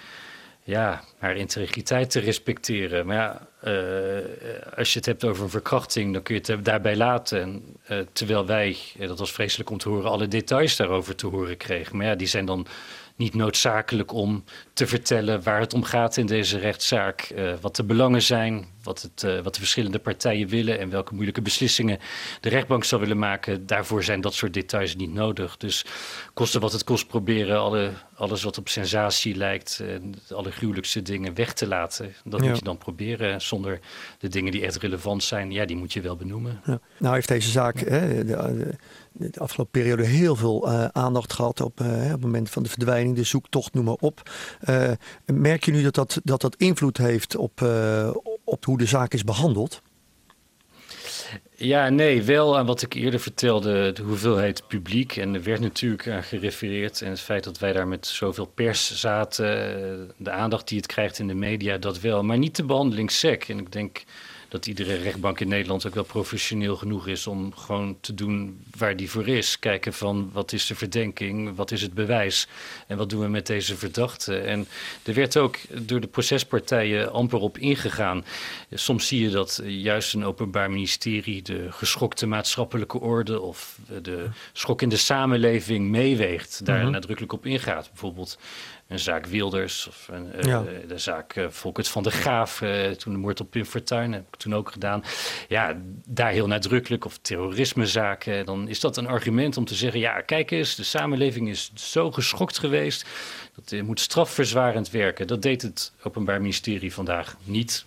ja, 0.69 1.03
haar 1.17 1.35
integriteit 1.35 2.09
te 2.09 2.19
respecteren. 2.19 3.05
Maar 3.05 3.15
ja, 3.15 3.47
als 4.75 4.93
je 4.93 4.97
het 4.97 5.05
hebt 5.05 5.25
over 5.25 5.43
een 5.43 5.49
verkrachting, 5.49 6.13
dan 6.13 6.21
kun 6.21 6.35
je 6.35 6.51
het 6.51 6.65
daarbij 6.65 6.95
laten. 6.95 7.41
En, 7.41 8.07
terwijl 8.13 8.45
wij, 8.45 8.77
dat 8.97 9.19
was 9.19 9.31
vreselijk 9.31 9.69
om 9.69 9.77
te 9.77 9.89
horen, 9.89 10.09
alle 10.09 10.27
details 10.27 10.75
daarover 10.75 11.15
te 11.15 11.27
horen 11.27 11.57
kregen. 11.57 11.97
Maar 11.97 12.05
ja, 12.05 12.15
die 12.15 12.27
zijn 12.27 12.45
dan 12.45 12.67
niet 13.15 13.33
noodzakelijk 13.33 14.13
om 14.13 14.43
te 14.73 14.87
vertellen 14.87 15.43
waar 15.43 15.59
het 15.59 15.73
om 15.73 15.83
gaat 15.83 16.17
in 16.17 16.25
deze 16.25 16.57
rechtszaak. 16.57 17.33
Wat 17.61 17.75
de 17.75 17.83
belangen 17.83 18.21
zijn, 18.21 18.67
wat, 18.89 19.01
het, 19.01 19.23
uh, 19.23 19.41
wat 19.41 19.53
de 19.53 19.59
verschillende 19.59 19.99
partijen 19.99 20.47
willen 20.47 20.79
en 20.79 20.89
welke 20.89 21.13
moeilijke 21.13 21.41
beslissingen 21.41 21.99
de 22.41 22.49
rechtbank 22.49 22.83
zou 22.83 23.01
willen 23.01 23.17
maken. 23.19 23.65
Daarvoor 23.65 24.03
zijn 24.03 24.21
dat 24.21 24.33
soort 24.33 24.53
details 24.53 24.95
niet 24.95 25.13
nodig. 25.13 25.57
Dus 25.57 25.85
kosten 26.33 26.61
wat 26.61 26.71
het 26.71 26.83
kost 26.83 27.07
proberen 27.07 27.59
alle, 27.59 27.91
alles 28.15 28.43
wat 28.43 28.57
op 28.57 28.69
sensatie 28.69 29.35
lijkt, 29.35 29.81
en 29.87 30.13
alle 30.29 30.51
gruwelijkste 30.51 31.01
dingen 31.01 31.33
weg 31.33 31.53
te 31.53 31.67
laten. 31.67 32.13
Dat 32.23 32.41
ja. 32.41 32.47
moet 32.47 32.57
je 32.57 32.63
dan 32.63 32.77
proberen 32.77 33.41
zonder 33.41 33.79
de 34.19 34.27
dingen 34.27 34.51
die 34.51 34.65
echt 34.65 34.75
relevant 34.75 35.23
zijn, 35.23 35.51
ja, 35.51 35.65
die 35.65 35.75
moet 35.75 35.93
je 35.93 36.01
wel 36.01 36.15
benoemen. 36.15 36.61
Ja. 36.65 36.79
Nou 36.97 37.15
heeft 37.15 37.27
deze 37.27 37.49
zaak 37.49 37.79
hè, 37.79 38.25
de, 38.25 38.75
de 39.11 39.39
afgelopen 39.39 39.81
periode 39.81 40.05
heel 40.05 40.35
veel 40.35 40.67
uh, 40.67 40.85
aandacht 40.85 41.33
gehad 41.33 41.61
op, 41.61 41.79
uh, 41.79 41.87
op 41.87 42.11
het 42.11 42.21
moment 42.21 42.49
van 42.49 42.63
de 42.63 42.69
verdwijning, 42.69 43.15
de 43.15 43.23
zoektocht, 43.23 43.73
noem 43.73 43.85
maar 43.85 43.97
op. 43.99 44.31
Merk 45.25 45.63
je 45.63 45.71
nu 45.71 45.83
dat 45.83 45.95
dat, 45.95 46.19
dat, 46.23 46.41
dat 46.41 46.55
invloed 46.55 46.97
heeft 46.97 47.35
op, 47.35 47.61
op 48.49 48.65
hoe 48.65 48.77
de 48.77 48.85
zaak 48.85 49.13
is 49.13 49.23
behandeld? 49.23 49.81
Ja, 51.55 51.89
nee, 51.89 52.23
wel 52.23 52.57
aan 52.57 52.65
wat 52.65 52.81
ik 52.81 52.93
eerder 52.93 53.19
vertelde, 53.19 53.91
de 53.91 54.01
hoeveelheid 54.01 54.67
publiek. 54.67 55.15
En 55.15 55.33
er 55.33 55.43
werd 55.43 55.59
natuurlijk 55.59 56.07
aan 56.07 56.23
gerefereerd. 56.23 57.01
En 57.01 57.09
het 57.09 57.19
feit 57.19 57.43
dat 57.43 57.59
wij 57.59 57.73
daar 57.73 57.87
met 57.87 58.07
zoveel 58.07 58.45
pers 58.45 58.99
zaten, 58.99 59.45
de 60.17 60.31
aandacht 60.31 60.67
die 60.67 60.77
het 60.77 60.87
krijgt 60.87 61.19
in 61.19 61.27
de 61.27 61.33
media, 61.33 61.77
dat 61.77 61.99
wel. 61.99 62.23
Maar 62.23 62.37
niet 62.37 62.55
de 62.55 62.63
behandeling 62.63 63.11
sec. 63.11 63.43
En 63.43 63.59
ik 63.59 63.71
denk 63.71 64.03
dat 64.49 64.67
iedere 64.67 64.95
rechtbank 64.95 65.39
in 65.39 65.47
Nederland 65.47 65.87
ook 65.87 65.93
wel 65.93 66.03
professioneel 66.03 66.75
genoeg 66.75 67.07
is 67.07 67.27
om 67.27 67.55
gewoon 67.55 67.97
te 68.01 68.13
doen 68.13 68.63
waar 68.77 68.95
die 68.95 69.09
voor 69.09 69.27
is. 69.27 69.59
Kijken 69.59 69.93
van 69.93 70.29
wat 70.33 70.53
is 70.53 70.65
de 70.65 70.75
verdenking, 70.75 71.55
wat 71.55 71.71
is 71.71 71.81
het 71.81 71.93
bewijs 71.93 72.47
en 72.87 72.97
wat 72.97 73.09
doen 73.09 73.21
we 73.21 73.27
met 73.27 73.47
deze 73.47 73.75
verdachte. 73.75 74.37
En 74.37 74.67
er 75.03 75.13
werd 75.13 75.37
ook 75.37 75.57
door 75.71 75.99
de 75.99 76.07
procespartijen 76.07 77.11
amper 77.11 77.39
op 77.39 77.57
ingegaan. 77.57 78.25
Soms 78.73 79.07
zie 79.07 79.21
je 79.21 79.29
dat 79.29 79.61
juist 79.65 80.13
een 80.13 80.25
openbaar 80.25 80.71
ministerie 80.71 81.41
de 81.41 81.67
geschokte 81.71 82.25
maatschappelijke 82.25 82.99
orde 82.99 83.41
of 83.41 83.79
de 84.01 84.27
schok 84.53 84.81
in 84.81 84.89
de 84.89 84.97
samenleving 84.97 85.89
meeweegt, 85.89 86.65
daar 86.65 86.81
mhm. 86.81 86.91
nadrukkelijk 86.91 87.33
op 87.33 87.45
ingaat. 87.45 87.87
Bijvoorbeeld 87.89 88.37
een 88.89 88.99
zaak 88.99 89.25
Wilders 89.25 89.87
of 89.87 90.07
een, 90.11 90.31
uh, 90.35 90.43
ja. 90.43 90.63
de 90.87 90.97
zaak 90.97 91.35
uh, 91.35 91.49
Volkert 91.49 91.87
van 91.87 92.03
der 92.03 92.11
Graaf, 92.11 92.61
uh, 92.61 92.89
toen 92.89 93.13
de 93.13 93.19
moord 93.19 93.39
op 93.39 93.51
Pim 93.51 93.65
Fortuyn, 93.65 94.13
heb 94.13 94.27
ik 94.27 94.35
toen 94.35 94.55
ook 94.55 94.71
gedaan. 94.71 95.03
Ja, 95.47 95.77
daar 96.05 96.31
heel 96.31 96.47
nadrukkelijk, 96.47 97.05
of 97.05 97.17
terrorismezaken, 97.17 98.45
dan 98.45 98.67
is 98.67 98.79
dat 98.79 98.97
een 98.97 99.07
argument 99.07 99.57
om 99.57 99.65
te 99.65 99.75
zeggen, 99.75 99.99
ja, 99.99 100.21
kijk 100.21 100.51
eens, 100.51 100.75
de 100.75 100.83
samenleving 100.83 101.49
is 101.49 101.71
zo 101.73 102.11
geschokt 102.11 102.59
geweest, 102.59 103.05
dat 103.55 103.81
moet 103.81 103.99
strafverzwarend 103.99 104.89
werken. 104.89 105.27
Dat 105.27 105.41
deed 105.41 105.61
het 105.61 105.91
Openbaar 106.03 106.41
Ministerie 106.41 106.93
vandaag 106.93 107.35
niet. 107.43 107.85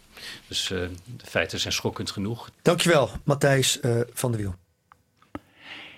Dus 0.49 0.67
de 0.67 0.91
feiten 1.25 1.61
zijn 1.61 1.73
schokkend 1.73 2.11
genoeg. 2.11 2.51
Dankjewel, 2.63 3.11
Matthijs 3.25 3.79
van 4.13 4.31
der 4.31 4.41
Wiel. 4.41 4.55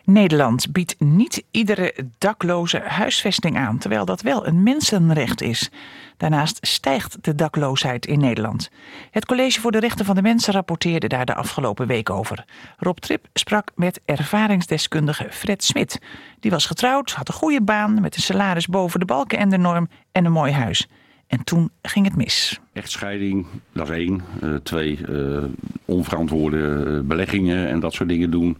Nederland 0.04 0.73
biedt 0.73 1.00
niet 1.00 1.44
iedere 1.50 1.94
dakloze 2.18 2.78
huisvesting 2.78 3.56
aan, 3.56 3.78
terwijl 3.78 4.04
dat 4.04 4.23
wel 4.23 4.46
een 4.46 4.62
mensenrecht 4.62 5.42
is. 5.42 5.70
Daarnaast 6.16 6.58
stijgt 6.66 7.18
de 7.20 7.34
dakloosheid 7.34 8.06
in 8.06 8.18
Nederland. 8.18 8.70
Het 9.11 9.26
College 9.26 9.61
voor 9.61 9.73
de 9.73 9.78
Rechten 9.78 10.04
van 10.04 10.14
de 10.14 10.23
Mensen 10.23 10.52
rapporteerde 10.52 11.06
daar 11.06 11.25
de 11.25 11.34
afgelopen 11.34 11.87
week 11.87 12.11
over. 12.11 12.44
Rob 12.78 12.96
Trip 12.96 13.26
sprak 13.32 13.70
met 13.75 14.00
ervaringsdeskundige 14.04 15.26
Fred 15.30 15.64
Smit. 15.64 16.00
Die 16.40 16.50
was 16.50 16.66
getrouwd, 16.66 17.11
had 17.11 17.28
een 17.28 17.34
goede 17.34 17.62
baan 17.62 18.00
met 18.00 18.16
een 18.16 18.23
salaris 18.23 18.66
boven 18.66 19.00
de 19.00 19.06
balken 19.06 19.38
en 19.38 19.49
de 19.49 19.58
norm 19.58 19.88
en 20.12 20.25
een 20.25 20.32
mooi 20.32 20.52
huis. 20.52 20.88
En 21.26 21.44
toen 21.44 21.70
ging 21.82 22.06
het 22.06 22.16
mis. 22.16 22.61
Echtscheiding, 22.73 23.46
dat 23.73 23.90
één. 23.90 24.23
Uh, 24.42 24.54
twee, 24.54 24.99
uh, 25.08 25.44
onverantwoorde 25.84 27.02
beleggingen 27.02 27.68
en 27.68 27.80
dat 27.80 27.92
soort 27.92 28.08
dingen 28.08 28.30
doen. 28.30 28.58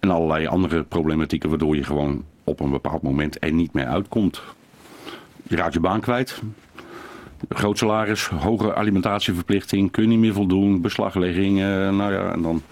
En 0.00 0.10
allerlei 0.10 0.46
andere 0.46 0.82
problematieken 0.82 1.48
waardoor 1.48 1.76
je 1.76 1.84
gewoon 1.84 2.24
op 2.44 2.60
een 2.60 2.70
bepaald 2.70 3.02
moment 3.02 3.42
er 3.42 3.52
niet 3.52 3.72
meer 3.72 3.86
uitkomt. 3.86 4.42
Je 5.42 5.56
raakt 5.56 5.74
je 5.74 5.80
baan 5.80 6.00
kwijt. 6.00 6.42
Groot 7.48 7.78
salaris, 7.78 8.26
hoge 8.26 8.74
alimentatieverplichting, 8.74 9.90
kun 9.90 10.02
je 10.02 10.08
niet 10.08 10.18
meer 10.18 10.32
voldoen, 10.32 10.80
beslaglegging. 10.80 11.58
nou 11.58 12.12
ja, 12.12 12.32
en 12.32 12.42
dan 12.42 12.62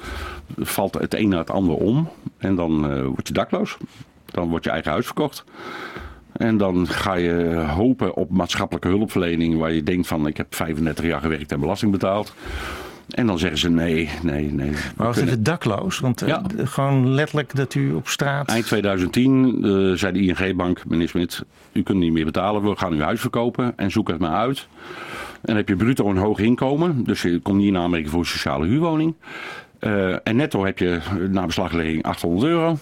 valt 0.57 0.95
het 0.95 1.15
een 1.15 1.29
naar 1.29 1.39
het 1.39 1.51
ander 1.51 1.75
om. 1.75 2.09
En 2.39 2.55
dan 2.55 2.91
eh, 2.91 3.05
word 3.05 3.29
je 3.29 3.35
dakloos. 3.35 3.77
Dan 4.25 4.49
wordt 4.49 4.65
je 4.65 4.71
eigen 4.71 4.91
huis 4.91 5.07
verkocht. 5.07 5.45
En 6.33 6.57
dan 6.57 6.87
ga 6.87 7.15
je 7.15 7.65
hopen 7.67 8.15
op 8.15 8.31
maatschappelijke 8.31 8.89
hulpverlening 8.89 9.59
waar 9.59 9.73
je 9.73 9.83
denkt 9.83 10.07
van 10.07 10.27
ik 10.27 10.37
heb 10.37 10.55
35 10.55 11.05
jaar 11.05 11.21
gewerkt 11.21 11.53
en 11.53 11.61
belasting 11.61 11.93
betaald. 11.93 12.35
En 13.11 13.27
dan 13.27 13.39
zeggen 13.39 13.59
ze 13.59 13.71
nee, 13.71 14.11
nee, 14.23 14.53
nee. 14.53 14.71
Maar 14.97 15.07
was 15.07 15.17
het 15.17 15.45
dakloos? 15.45 15.99
Want 15.99 16.23
eh, 16.23 16.29
Ja. 16.29 16.43
gewoon 16.65 17.15
letterlijk 17.15 17.55
dat 17.55 17.75
u 17.75 17.93
op 17.93 18.09
straat... 18.09 18.49
Eind 18.49 18.67
2010 18.67 19.59
eh, 19.63 19.99
zei 19.99 20.13
de 20.13 20.21
ING-bank, 20.21 20.83
meneer 20.87 21.09
Smit, 21.09 21.45
u 21.73 21.83
kunt 21.83 21.99
niet 21.99 22.13
meer 22.13 22.25
betalen, 22.25 22.63
we 22.63 22.77
gaan 22.77 22.93
uw 22.93 23.01
huis 23.01 23.21
verkopen 23.21 23.73
en 23.77 23.91
zoek 23.91 24.09
het 24.09 24.19
maar 24.19 24.35
uit. 24.37 24.67
En 25.33 25.41
dan 25.43 25.57
heb 25.57 25.69
je 25.69 25.77
bruto 25.77 26.11
een 26.11 26.17
hoog 26.17 26.39
inkomen, 26.39 27.05
dus 27.05 27.23
je 27.23 27.39
komt 27.41 27.59
niet 27.59 27.67
in 27.67 27.77
aanmerking 27.77 28.11
voor 28.11 28.21
een 28.21 28.27
sociale 28.27 28.67
huurwoning. 28.67 29.15
Eh, 29.79 30.27
en 30.27 30.37
netto 30.37 30.65
heb 30.65 30.79
je 30.79 30.99
na 31.31 31.47
beslaglegging 31.47 32.03
800 32.03 32.47
euro. 32.47 32.79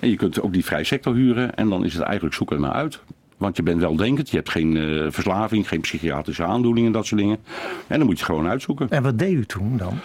En 0.00 0.08
je 0.10 0.16
kunt 0.16 0.40
ook 0.40 0.52
die 0.52 0.64
vrije 0.64 0.84
sector 0.84 1.14
huren 1.14 1.54
en 1.54 1.68
dan 1.68 1.84
is 1.84 1.94
het 1.94 2.02
eigenlijk 2.02 2.34
zoek 2.34 2.50
het 2.50 2.58
maar 2.58 2.72
uit. 2.72 3.00
Want 3.36 3.56
je 3.56 3.62
bent 3.62 3.80
weldenkend, 3.80 4.30
je 4.30 4.36
hebt 4.36 4.50
geen 4.50 4.76
eh, 4.76 5.06
verslaving, 5.08 5.68
geen 5.68 5.80
psychiatrische 5.80 6.44
aandoeningen, 6.44 6.92
dat 6.92 7.06
soort 7.06 7.20
dingen. 7.20 7.38
En 7.86 7.98
dan 7.98 8.06
moet 8.06 8.18
je 8.18 8.24
het 8.24 8.32
gewoon 8.32 8.48
uitzoeken. 8.48 8.90
En 8.90 9.02
wat 9.02 9.18
deed 9.18 9.32
u 9.32 9.44
toen 9.44 9.76
dan? 9.76 9.98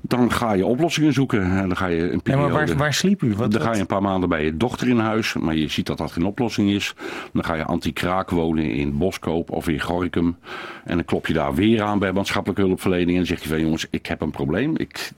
Dan 0.00 0.32
ga 0.32 0.52
je 0.52 0.66
oplossingen 0.66 1.12
zoeken 1.12 1.42
en 1.42 1.66
dan 1.66 1.76
ga 1.76 1.86
je 1.86 2.02
een 2.02 2.10
En 2.10 2.22
periode... 2.22 2.52
maar 2.52 2.66
waar, 2.66 2.76
waar 2.76 2.94
sliep 2.94 3.22
u? 3.22 3.34
Wat, 3.34 3.52
dan 3.52 3.60
ga 3.60 3.74
je 3.74 3.80
een 3.80 3.86
paar 3.86 4.02
maanden 4.02 4.28
bij 4.28 4.44
je 4.44 4.56
dochter 4.56 4.88
in 4.88 4.98
huis, 4.98 5.34
maar 5.34 5.56
je 5.56 5.68
ziet 5.68 5.86
dat 5.86 5.98
dat 5.98 6.12
geen 6.12 6.24
oplossing 6.24 6.70
is. 6.70 6.94
Dan 7.32 7.44
ga 7.44 7.54
je 7.54 7.64
anti-kraak 7.64 8.30
wonen 8.30 8.70
in 8.70 8.98
Boskoop 8.98 9.50
of 9.50 9.68
in 9.68 9.80
Gorkum. 9.80 10.36
En 10.84 10.94
dan 10.94 11.04
klop 11.04 11.26
je 11.26 11.32
daar 11.32 11.54
weer 11.54 11.82
aan 11.82 11.98
bij 11.98 12.12
maatschappelijke 12.12 12.62
hulpverlening. 12.62 13.10
En 13.10 13.16
dan 13.16 13.26
zeg 13.26 13.42
je 13.42 13.48
van 13.48 13.60
jongens, 13.60 13.86
ik 13.90 14.06
heb 14.06 14.20
een 14.20 14.30
probleem. 14.30 14.76
Ik, 14.76 15.12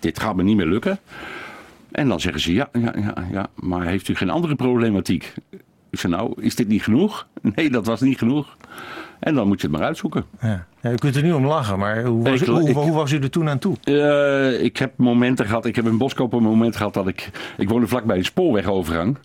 dit 0.00 0.20
gaat 0.20 0.36
me 0.36 0.42
niet 0.42 0.56
meer 0.56 0.66
lukken. 0.66 0.98
En 1.90 2.08
dan 2.08 2.20
zeggen 2.20 2.40
ze 2.40 2.52
ja, 2.52 2.68
ja, 2.72 2.94
ja, 2.96 3.14
ja, 3.32 3.46
maar 3.54 3.86
heeft 3.86 4.08
u 4.08 4.14
geen 4.14 4.30
andere 4.30 4.54
problematiek? 4.54 5.34
Ik 5.90 5.98
zeg 5.98 6.10
nou, 6.10 6.32
is 6.42 6.54
dit 6.54 6.68
niet 6.68 6.82
genoeg? 6.82 7.26
Nee, 7.54 7.70
dat 7.70 7.86
was 7.86 8.00
niet 8.00 8.18
genoeg. 8.18 8.56
En 9.18 9.34
dan 9.34 9.46
moet 9.48 9.60
je 9.60 9.66
het 9.66 9.76
maar 9.76 9.86
uitzoeken. 9.86 10.24
Ja. 10.40 10.66
Ja, 10.82 10.90
u 10.90 10.94
kunt 10.94 11.16
er 11.16 11.22
nu 11.22 11.32
om 11.32 11.46
lachen, 11.46 11.78
maar 11.78 12.04
hoe 12.04 12.22
was, 12.24 12.40
Ik- 12.40 12.46
hoe, 12.46 12.68
ik- 12.68 12.74
hoe 12.76 12.92
was 12.92 13.12
u 13.12 13.18
er 13.18 13.30
toen 13.30 13.48
aan 13.48 13.58
toe? 13.58 13.76
Eh, 13.82 14.62
ik 14.64 14.76
heb 14.76 14.92
momenten 14.96 15.46
gehad. 15.46 15.64
Ik 15.66 15.76
heb 15.76 15.86
in 15.86 15.98
Boskoop 15.98 16.32
een 16.32 16.42
moment 16.42 16.76
gehad 16.76 16.94
dat 16.94 17.08
ik. 17.08 17.30
Ik 17.56 17.68
woonde 17.68 17.86
vlakbij 17.86 18.16
een 18.16 18.24
spoorwegovergang. 18.24 19.18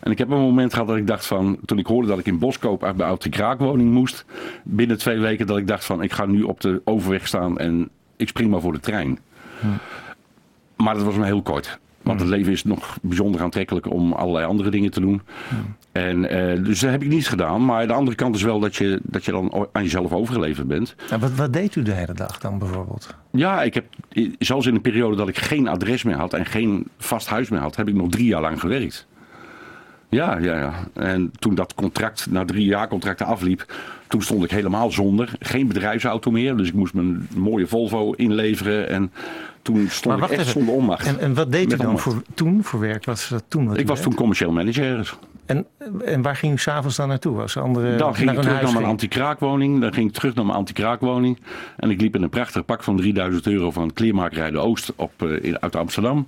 En 0.00 0.10
ik 0.10 0.18
heb 0.18 0.30
een 0.30 0.38
moment 0.40 0.72
gehad 0.72 0.88
dat 0.88 0.96
ik 0.96 1.06
dacht 1.06 1.26
van. 1.26 1.58
Toen 1.64 1.78
ik 1.78 1.86
hoorde 1.86 2.08
dat 2.08 2.18
ik 2.18 2.26
in 2.26 2.38
Boskoop 2.38 2.84
uit 2.84 2.96
mijn 2.96 3.08
oude 3.08 3.28
kraakwoning 3.28 3.90
moest. 3.92 4.24
Binnen 4.64 4.98
twee 4.98 5.18
weken 5.18 5.46
dat 5.46 5.58
ik 5.58 5.66
dacht 5.66 5.84
van. 5.84 6.02
Ik 6.02 6.12
ga 6.12 6.26
nu 6.26 6.42
op 6.42 6.60
de 6.60 6.80
overweg 6.84 7.26
staan 7.26 7.58
en 7.58 7.88
ik 8.16 8.28
spring 8.28 8.50
maar 8.50 8.60
voor 8.60 8.72
de 8.72 8.80
trein. 8.80 9.18
Maar 10.76 10.94
dat 10.94 11.02
was 11.04 11.14
maar 11.16 11.26
heel 11.26 11.42
kort. 11.42 11.78
Want 12.02 12.20
het 12.20 12.28
leven 12.28 12.52
is 12.52 12.64
nog 12.64 12.98
bijzonder 13.02 13.40
aantrekkelijk 13.42 13.90
om 13.92 14.12
allerlei 14.12 14.46
andere 14.46 14.70
dingen 14.70 14.90
te 14.90 15.00
doen. 15.00 15.22
En, 15.92 16.28
eh, 16.28 16.64
dus 16.64 16.80
dat 16.80 16.90
heb 16.90 17.02
ik 17.02 17.08
niet 17.08 17.28
gedaan. 17.28 17.64
Maar 17.64 17.86
de 17.86 17.92
andere 17.92 18.16
kant 18.16 18.34
is 18.34 18.42
wel 18.42 18.60
dat 18.60 18.76
je, 18.76 19.00
dat 19.02 19.24
je 19.24 19.30
dan 19.30 19.68
aan 19.72 19.82
jezelf 19.82 20.12
overgeleverd 20.12 20.66
bent. 20.66 20.94
Wat, 21.20 21.32
wat 21.32 21.52
deed 21.52 21.76
u 21.76 21.82
de 21.82 21.92
hele 21.92 22.14
dag 22.14 22.38
dan 22.38 22.58
bijvoorbeeld? 22.58 23.14
Ja, 23.30 23.62
ik 23.62 23.74
heb, 23.74 23.84
zelfs 24.38 24.66
in 24.66 24.74
een 24.74 24.80
periode 24.80 25.16
dat 25.16 25.28
ik 25.28 25.38
geen 25.38 25.68
adres 25.68 26.02
meer 26.02 26.16
had 26.16 26.32
en 26.32 26.46
geen 26.46 26.86
vast 26.98 27.26
huis 27.26 27.48
meer 27.48 27.60
had, 27.60 27.76
heb 27.76 27.88
ik 27.88 27.94
nog 27.94 28.08
drie 28.08 28.26
jaar 28.26 28.40
lang 28.40 28.60
gewerkt. 28.60 29.06
Ja, 30.08 30.38
ja, 30.38 30.56
ja. 30.56 30.72
En 30.92 31.30
toen 31.38 31.54
dat 31.54 31.74
contract, 31.74 32.26
na 32.30 32.44
drie 32.44 32.64
jaar 32.64 32.88
contracten 32.88 33.26
afliep, 33.26 33.74
toen 34.08 34.22
stond 34.22 34.44
ik 34.44 34.50
helemaal 34.50 34.90
zonder. 34.90 35.32
Geen 35.38 35.66
bedrijfsauto 35.68 36.30
meer, 36.30 36.56
dus 36.56 36.68
ik 36.68 36.74
moest 36.74 36.94
mijn 36.94 37.28
mooie 37.36 37.66
Volvo 37.66 38.12
inleveren. 38.12 38.88
En 38.88 39.12
toen 39.62 39.86
stond 39.88 40.22
ik 40.22 40.30
echt 40.30 40.46
zonder 40.46 40.74
onmacht. 40.74 41.06
En, 41.06 41.20
en 41.20 41.34
wat 41.34 41.52
deed 41.52 41.72
u 41.72 41.76
dan 41.76 41.86
onmacht. 41.86 42.02
voor, 42.02 42.22
toen 42.34 42.64
voor 42.64 42.80
werk? 42.80 43.04
Was 43.04 43.28
dat 43.28 43.44
toen? 43.48 43.66
Wat 43.68 43.78
ik 43.78 43.86
was 43.86 44.00
toen 44.00 44.14
commercieel 44.14 44.52
manager. 44.52 45.14
En, 45.50 45.66
en 46.04 46.22
waar 46.22 46.36
ging 46.36 46.52
u 46.52 46.58
s'avonds 46.58 46.96
dan 46.96 47.08
naartoe? 47.08 47.36
Was 47.36 47.54
er 47.54 47.62
andere, 47.62 47.96
Dan 47.96 48.14
ging 48.14 48.26
naar 48.26 48.34
ik 48.34 48.40
terug 48.40 48.54
naar 48.54 48.64
mijn 48.64 48.76
ging? 48.76 48.88
anti-kraakwoning. 48.90 49.80
Dan 49.80 49.92
ging 49.92 50.08
ik 50.08 50.14
terug 50.14 50.34
naar 50.34 50.44
mijn 50.44 50.58
anti-kraakwoning. 50.58 51.38
En 51.76 51.90
ik 51.90 52.00
liep 52.00 52.14
in 52.14 52.22
een 52.22 52.28
prachtig 52.30 52.64
pak 52.64 52.82
van 52.82 52.96
3000 52.96 53.46
euro 53.46 53.70
van 53.70 53.92
Kleermakerij 53.92 54.50
de 54.50 54.58
Oost 54.58 54.92
op, 54.96 55.12
eh, 55.22 55.44
in, 55.44 55.60
uit 55.60 55.76
Amsterdam. 55.76 56.26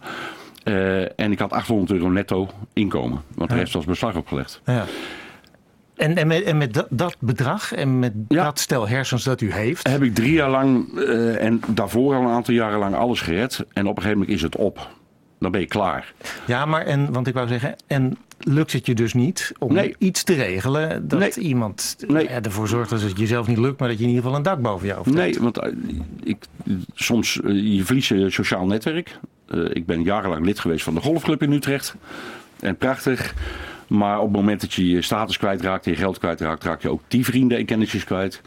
Eh, 0.65 1.21
en 1.21 1.33
ik 1.33 1.39
had 1.39 1.53
800 1.53 1.91
euro 1.91 2.09
netto 2.11 2.49
inkomen. 2.73 3.23
Want 3.35 3.51
de 3.51 3.57
rest 3.57 3.73
was 3.73 3.85
beslag 3.85 4.17
opgelegd. 4.17 4.61
Ja. 4.65 4.85
En, 5.97 6.17
en 6.17 6.27
met, 6.27 6.43
en 6.43 6.59
met 6.59 6.75
dat, 6.75 6.87
dat 6.91 7.17
bedrag 7.19 7.73
en 7.73 7.99
met 7.99 8.13
Ja. 8.29 8.45
dat 8.45 8.59
stel 8.59 8.89
hersens 8.89 9.25
dat 9.25 9.41
u 9.41 9.53
heeft. 9.53 9.89
Heb 9.89 10.03
ik 10.03 10.15
drie 10.15 10.33
jaar 10.33 10.51
lang 10.51 10.99
eh, 10.99 11.45
en 11.45 11.61
daarvoor 11.69 12.15
al 12.15 12.23
een 12.23 12.29
aantal 12.29 12.55
jaren 12.55 12.79
lang 12.79 12.95
alles 12.95 13.21
gered. 13.21 13.65
En 13.73 13.87
op 13.87 13.97
een 13.97 14.03
gegeven 14.03 14.19
moment 14.19 14.37
is 14.37 14.43
het 14.43 14.57
op. 14.57 14.91
Dan 15.39 15.51
ben 15.51 15.61
je 15.61 15.67
klaar. 15.67 16.13
Ja, 16.47 16.65
maar 16.65 16.83
en, 16.87 17.13
want 17.13 17.27
ik 17.27 17.35
wou 17.35 17.49
zeggen, 17.49 17.77
en 17.87 18.17
lukt 18.45 18.73
het 18.73 18.87
je 18.87 18.95
dus 18.95 19.15
niet 19.15 19.53
om 19.59 19.73
Nee. 19.73 19.95
iets 19.99 20.23
te 20.23 20.35
regelen 20.35 21.09
dat 21.09 21.19
Nee. 21.19 21.31
iemand 21.31 21.97
Nee. 22.07 22.29
ja, 22.29 22.43
ervoor 22.43 22.69
zorgt 22.69 22.91
dat 22.91 23.01
het 23.03 23.19
jezelf 23.19 23.47
niet 23.47 23.59
lukt, 23.59 23.79
maar 23.79 23.89
dat 23.89 23.99
je 23.99 24.03
in 24.05 24.09
ieder 24.09 24.25
geval 24.25 24.39
een 24.39 24.45
dak 24.45 24.61
boven 24.63 24.87
je 24.87 24.93
hoofd 24.93 25.07
hebt? 25.07 25.19
Nee, 25.19 25.39
want 25.41 25.59
eh, 25.59 25.73
ik, 26.23 26.37
soms 26.95 27.41
eh, 27.41 27.75
je 27.77 27.85
verliest 27.85 28.09
je 28.09 28.31
sociaal 28.31 28.67
netwerk. 28.67 29.19
Eh, 29.49 29.61
ik 29.73 29.87
ben 29.87 30.03
jarenlang 30.03 30.45
lid 30.45 30.59
geweest 30.61 30.85
van 30.85 30.95
de 30.95 31.01
golfclub 31.01 31.43
in 31.43 31.53
Utrecht. 31.53 31.95
En 32.61 32.77
prachtig. 32.77 33.35
Maar 33.87 34.19
op 34.19 34.25
het 34.27 34.37
moment 34.37 34.61
dat 34.61 34.73
je 34.73 34.89
je 34.89 35.03
status 35.03 35.37
kwijtraakt, 35.39 35.85
je 35.85 35.97
geld 35.97 36.19
kwijtraakt, 36.19 36.65
raak 36.65 36.83
je 36.83 36.89
ook 36.89 37.03
die 37.09 37.25
vrienden 37.25 37.59
en 37.59 37.65
kennisjes 37.65 38.05
kwijt. 38.05 38.41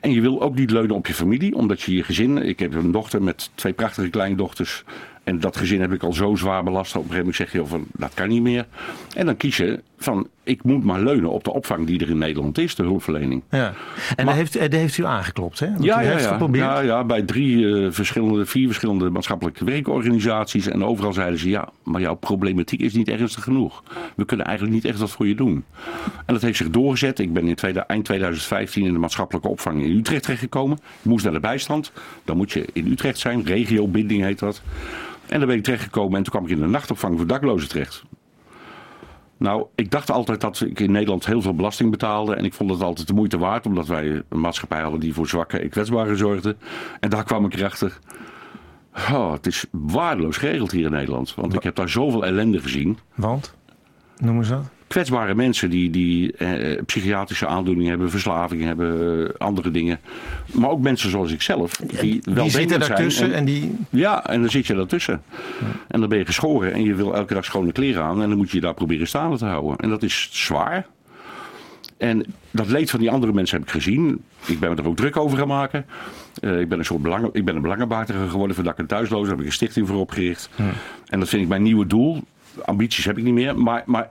En 0.00 0.12
je 0.12 0.20
wil 0.20 0.42
ook 0.42 0.54
niet 0.54 0.70
leunen 0.70 0.96
op 0.96 1.06
je 1.06 1.14
familie, 1.14 1.54
omdat 1.54 1.80
je 1.80 1.94
je 1.94 2.02
gezin. 2.02 2.36
Ik 2.36 2.58
heb 2.58 2.74
een 2.74 2.90
dochter 2.90 3.22
met 3.22 3.50
twee 3.54 3.72
prachtige 3.72 4.08
kleindochters. 4.08 4.84
En 5.28 5.40
dat 5.40 5.56
gezin 5.56 5.80
heb 5.80 5.92
ik 5.92 6.02
al 6.02 6.12
zo 6.12 6.34
zwaar 6.34 6.64
belast. 6.64 6.96
Op 6.96 7.02
een 7.02 7.10
gegeven 7.10 7.18
moment 7.18 7.36
zeg 7.36 7.52
je 7.52 7.66
van 7.66 7.84
dat 7.92 8.14
kan 8.14 8.28
niet 8.28 8.42
meer. 8.42 8.66
En 9.14 9.26
dan 9.26 9.36
kies 9.36 9.56
je 9.56 9.82
van 9.98 10.28
ik 10.42 10.62
moet 10.62 10.84
maar 10.84 11.00
leunen 11.00 11.30
op 11.30 11.44
de 11.44 11.52
opvang 11.52 11.86
die 11.86 12.00
er 12.00 12.10
in 12.10 12.18
Nederland 12.18 12.58
is, 12.58 12.74
de 12.74 12.82
hulpverlening. 12.82 13.42
Ja. 13.50 13.66
En 13.66 13.74
Maar- 14.16 14.24
daar, 14.24 14.34
heeft, 14.34 14.52
daar 14.58 14.80
heeft 14.80 14.98
u 14.98 15.04
aangeklopt, 15.04 15.60
hè? 15.60 15.70
Want 15.72 15.84
Ja, 15.84 16.00
u 16.02 16.04
ja, 16.04 16.10
heeft 16.10 16.24
ja. 16.24 16.30
geprobeerd. 16.30 16.64
ja, 16.64 16.80
ja, 16.80 17.04
bij 17.04 17.22
drie 17.22 17.74
eh, 17.84 17.86
verschillende, 17.92 18.46
vier 18.46 18.66
verschillende 18.66 19.10
maatschappelijke 19.10 19.64
werkorganisaties. 19.64 20.66
En 20.66 20.84
overal 20.84 21.12
zeiden 21.12 21.38
ze, 21.38 21.48
ja, 21.48 21.68
maar 21.82 22.00
jouw 22.00 22.14
problematiek 22.14 22.80
is 22.80 22.92
niet 22.94 23.08
ernstig 23.08 23.42
genoeg. 23.44 23.82
We 24.16 24.24
kunnen 24.24 24.46
eigenlijk 24.46 24.76
niet 24.76 24.84
echt 24.84 24.98
wat 24.98 25.10
voor 25.10 25.26
je 25.26 25.34
doen. 25.34 25.64
En 26.26 26.34
dat 26.34 26.42
heeft 26.42 26.56
zich 26.58 26.70
doorgezet. 26.70 27.18
Ik 27.18 27.32
ben 27.32 27.48
in 27.48 27.54
tweede, 27.54 27.80
eind 27.80 28.04
2015 28.04 28.84
in 28.86 28.92
de 28.92 28.98
maatschappelijke 28.98 29.48
opvang 29.48 29.82
in 29.82 29.96
Utrecht 29.96 30.22
terechtgekomen. 30.22 30.76
Ik 30.76 31.04
moest 31.10 31.24
naar 31.24 31.32
de 31.34 31.40
bijstand. 31.40 31.92
Dan 32.24 32.36
moet 32.36 32.52
je 32.52 32.64
in 32.72 32.86
Utrecht 32.90 33.18
zijn. 33.18 33.44
Regiobinding 33.44 34.22
heet 34.22 34.38
dat. 34.38 34.62
En 35.28 35.38
daar 35.38 35.46
ben 35.46 35.56
ik 35.56 35.62
terechtgekomen 35.62 36.16
en 36.16 36.22
toen 36.22 36.32
kwam 36.32 36.44
ik 36.44 36.50
in 36.50 36.60
de 36.60 36.66
nachtopvang 36.66 37.16
voor 37.16 37.26
daklozen 37.26 37.68
terecht. 37.68 38.04
Nou, 39.36 39.66
ik 39.74 39.90
dacht 39.90 40.10
altijd 40.10 40.40
dat 40.40 40.60
ik 40.60 40.80
in 40.80 40.92
Nederland 40.92 41.26
heel 41.26 41.42
veel 41.42 41.54
belasting 41.54 41.90
betaalde. 41.90 42.34
En 42.34 42.44
ik 42.44 42.54
vond 42.54 42.70
het 42.70 42.82
altijd 42.82 43.06
de 43.06 43.14
moeite 43.14 43.38
waard, 43.38 43.66
omdat 43.66 43.86
wij 43.86 44.22
een 44.28 44.40
maatschappij 44.40 44.80
hadden 44.80 45.00
die 45.00 45.14
voor 45.14 45.28
zwakken 45.28 45.62
en 45.62 45.68
kwetsbaren 45.68 46.16
zorgde. 46.16 46.56
En 47.00 47.10
daar 47.10 47.24
kwam 47.24 47.44
ik 47.44 47.54
erachter. 47.54 47.98
Oh, 49.12 49.32
het 49.32 49.46
is 49.46 49.66
waardeloos 49.70 50.36
geregeld 50.36 50.70
hier 50.70 50.84
in 50.84 50.90
Nederland. 50.90 51.34
Want 51.34 51.54
ik 51.54 51.62
heb 51.62 51.74
daar 51.74 51.88
zoveel 51.88 52.24
ellende 52.24 52.60
gezien. 52.60 52.98
Want? 53.14 53.54
Noemen 54.16 54.44
ze 54.44 54.52
dat? 54.52 54.77
Kwetsbare 54.88 55.34
mensen 55.34 55.70
die, 55.70 55.90
die 55.90 56.32
eh, 56.32 56.82
psychiatrische 56.86 57.46
aandoeningen 57.46 57.90
hebben, 57.90 58.10
verslavingen 58.10 58.66
hebben, 58.66 59.26
eh, 59.28 59.34
andere 59.38 59.70
dingen. 59.70 60.00
Maar 60.52 60.70
ook 60.70 60.80
mensen 60.80 61.10
zoals 61.10 61.32
ik 61.32 61.42
zelf. 61.42 61.76
Die, 61.76 61.98
Die 62.00 62.20
weldenkend 62.24 62.52
zitten 62.52 62.78
daartussen 62.80 63.26
en- 63.26 63.32
en 63.34 63.44
die... 63.44 63.76
ja, 63.90 64.26
en 64.26 64.40
dan 64.40 64.50
zit 64.50 64.66
je 64.66 64.74
daartussen. 64.74 65.22
En 65.88 66.00
dan 66.00 66.08
ben 66.08 66.18
je 66.18 66.26
geschoren 66.26 66.72
en 66.72 66.82
je 66.82 66.94
wil 66.94 67.14
elke 67.14 67.34
dag 67.34 67.44
schone 67.44 67.72
kleren 67.72 68.02
aan. 68.02 68.22
En 68.22 68.28
dan 68.28 68.38
moet 68.38 68.50
je 68.50 68.56
je 68.56 68.62
daar 68.62 68.74
proberen 68.74 69.06
staande 69.06 69.36
te 69.38 69.44
houden. 69.44 69.76
En 69.76 69.88
dat 69.88 70.02
is 70.02 70.28
zwaar. 70.32 70.86
En 71.96 72.24
dat 72.50 72.68
leed 72.68 72.90
van 72.90 73.00
die 73.00 73.10
andere 73.10 73.32
mensen 73.32 73.58
heb 73.58 73.66
ik 73.66 73.72
gezien. 73.72 74.22
Ik 74.46 74.58
ben 74.60 74.70
me 74.70 74.76
er 74.76 74.86
ook 74.88 74.96
druk 74.96 75.16
over 75.16 75.38
gaan 75.38 75.48
maken. 75.48 75.86
Eh, 76.40 76.60
ik 76.60 76.68
ben 76.68 76.78
een 76.78 76.84
soort 76.84 77.02
belangen, 77.02 77.30
ik 77.32 77.44
ben 77.44 77.56
een 77.56 77.62
belangenbehartiger 77.62 78.28
geworden 78.28 78.54
voor 78.56 78.64
dak- 78.64 78.78
en 78.78 78.86
thuislozen. 78.86 79.20
Daar 79.26 79.30
heb 79.32 79.40
ik 79.40 79.46
een 79.46 79.52
stichting 79.56 79.88
voor 79.88 79.96
opgericht. 79.98 80.50
En 81.06 81.18
dat 81.18 81.28
vind 81.28 81.42
ik 81.42 81.48
mijn 81.48 81.62
nieuwe 81.62 81.86
doel. 81.86 82.22
Ambities 82.64 83.04
heb 83.04 83.18
ik 83.18 83.24
niet 83.24 83.34
meer. 83.34 83.58
Maar, 83.58 83.82
maar 83.86 84.10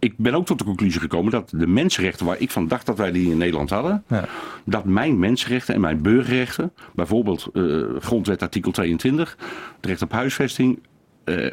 ik 0.00 0.14
ben 0.16 0.34
ook 0.34 0.46
tot 0.46 0.58
de 0.58 0.64
conclusie 0.64 1.00
gekomen 1.00 1.30
dat 1.30 1.50
de 1.50 1.66
mensenrechten 1.66 2.26
waar 2.26 2.38
ik 2.40 2.50
van 2.50 2.68
dacht 2.68 2.86
dat 2.86 2.96
wij 2.96 3.12
die 3.12 3.30
in 3.30 3.38
Nederland 3.38 3.70
hadden. 3.70 4.04
Ja. 4.08 4.24
Dat 4.64 4.84
mijn 4.84 5.18
mensenrechten 5.18 5.74
en 5.74 5.80
mijn 5.80 6.02
burgerrechten, 6.02 6.72
bijvoorbeeld 6.94 7.48
eh, 7.52 7.82
grondwet 7.98 8.42
artikel 8.42 8.72
22, 8.72 9.36
het 9.76 9.86
recht 9.86 10.02
op 10.02 10.12
huisvesting, 10.12 10.78
eh, 11.24 11.50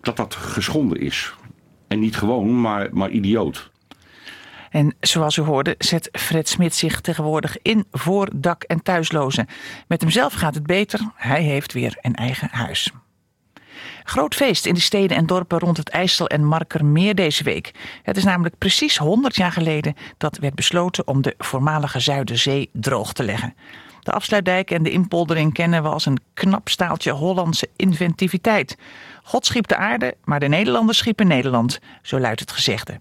dat 0.00 0.16
dat 0.16 0.34
geschonden 0.34 1.00
is. 1.00 1.34
En 1.88 1.98
niet 1.98 2.16
gewoon, 2.16 2.60
maar, 2.60 2.88
maar 2.92 3.10
idioot. 3.10 3.70
En 4.70 4.94
zoals 5.00 5.36
u 5.36 5.42
hoorde 5.42 5.74
zet 5.78 6.08
Fred 6.12 6.48
Smit 6.48 6.74
zich 6.74 7.00
tegenwoordig 7.00 7.56
in 7.62 7.84
voor 7.90 8.28
dak- 8.34 8.62
en 8.62 8.82
thuislozen. 8.82 9.46
Met 9.88 10.00
hemzelf 10.00 10.32
gaat 10.32 10.54
het 10.54 10.66
beter. 10.66 11.00
Hij 11.14 11.42
heeft 11.42 11.72
weer 11.72 11.98
een 12.00 12.14
eigen 12.14 12.48
huis. 12.50 12.92
Groot 14.04 14.34
feest 14.34 14.66
in 14.66 14.74
de 14.74 14.80
steden 14.80 15.16
en 15.16 15.26
dorpen 15.26 15.58
rond 15.58 15.76
het 15.76 15.88
IJssel 15.88 16.26
en 16.26 16.44
Markermeer 16.44 17.14
deze 17.14 17.44
week. 17.44 17.70
Het 18.02 18.16
is 18.16 18.24
namelijk 18.24 18.58
precies 18.58 18.96
100 18.96 19.36
jaar 19.36 19.52
geleden 19.52 19.96
dat 20.16 20.38
werd 20.38 20.54
besloten 20.54 21.06
om 21.06 21.22
de 21.22 21.34
voormalige 21.38 22.00
Zuiderzee 22.00 22.70
droog 22.72 23.12
te 23.12 23.22
leggen. 23.22 23.54
De 24.00 24.12
afsluitdijk 24.12 24.70
en 24.70 24.82
de 24.82 24.90
inpoldering 24.90 25.52
kennen 25.52 25.82
we 25.82 25.88
als 25.88 26.06
een 26.06 26.20
knap 26.34 26.68
staaltje 26.68 27.10
Hollandse 27.10 27.68
inventiviteit. 27.76 28.76
God 29.22 29.46
schiep 29.46 29.66
de 29.66 29.76
aarde, 29.76 30.14
maar 30.24 30.40
de 30.40 30.48
Nederlanders 30.48 30.98
schiepen 30.98 31.26
Nederland, 31.26 31.78
zo 32.02 32.20
luidt 32.20 32.40
het 32.40 32.52
gezegde. 32.52 32.98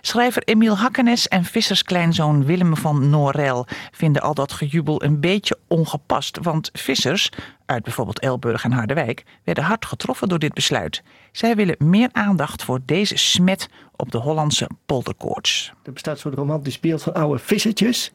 Schrijver 0.00 0.42
Emiel 0.42 0.76
Hakkenes 0.76 1.28
en 1.28 1.44
visserskleinzoon 1.44 2.44
Willem 2.44 2.76
van 2.76 3.10
Norel 3.10 3.66
vinden 3.90 4.22
al 4.22 4.34
dat 4.34 4.52
gejubel 4.52 5.02
een 5.02 5.20
beetje 5.20 5.58
ongepast. 5.68 6.38
Want 6.42 6.70
vissers, 6.72 7.30
uit 7.66 7.82
bijvoorbeeld 7.82 8.20
Elburg 8.20 8.64
en 8.64 8.72
Harderwijk, 8.72 9.24
werden 9.44 9.64
hard 9.64 9.86
getroffen 9.86 10.28
door 10.28 10.38
dit 10.38 10.54
besluit. 10.54 11.02
Zij 11.32 11.56
willen 11.56 11.76
meer 11.78 12.08
aandacht 12.12 12.62
voor 12.62 12.80
deze 12.84 13.16
smet 13.16 13.68
op 13.96 14.10
de 14.10 14.18
Hollandse 14.18 14.70
polderkoorts. 14.86 15.72
Er 15.82 15.92
bestaat 15.92 16.18
soort 16.18 16.34
romantisch 16.34 16.80
beeld 16.80 17.02
van 17.02 17.14
oude 17.14 17.38
vissertjes. 17.38 18.12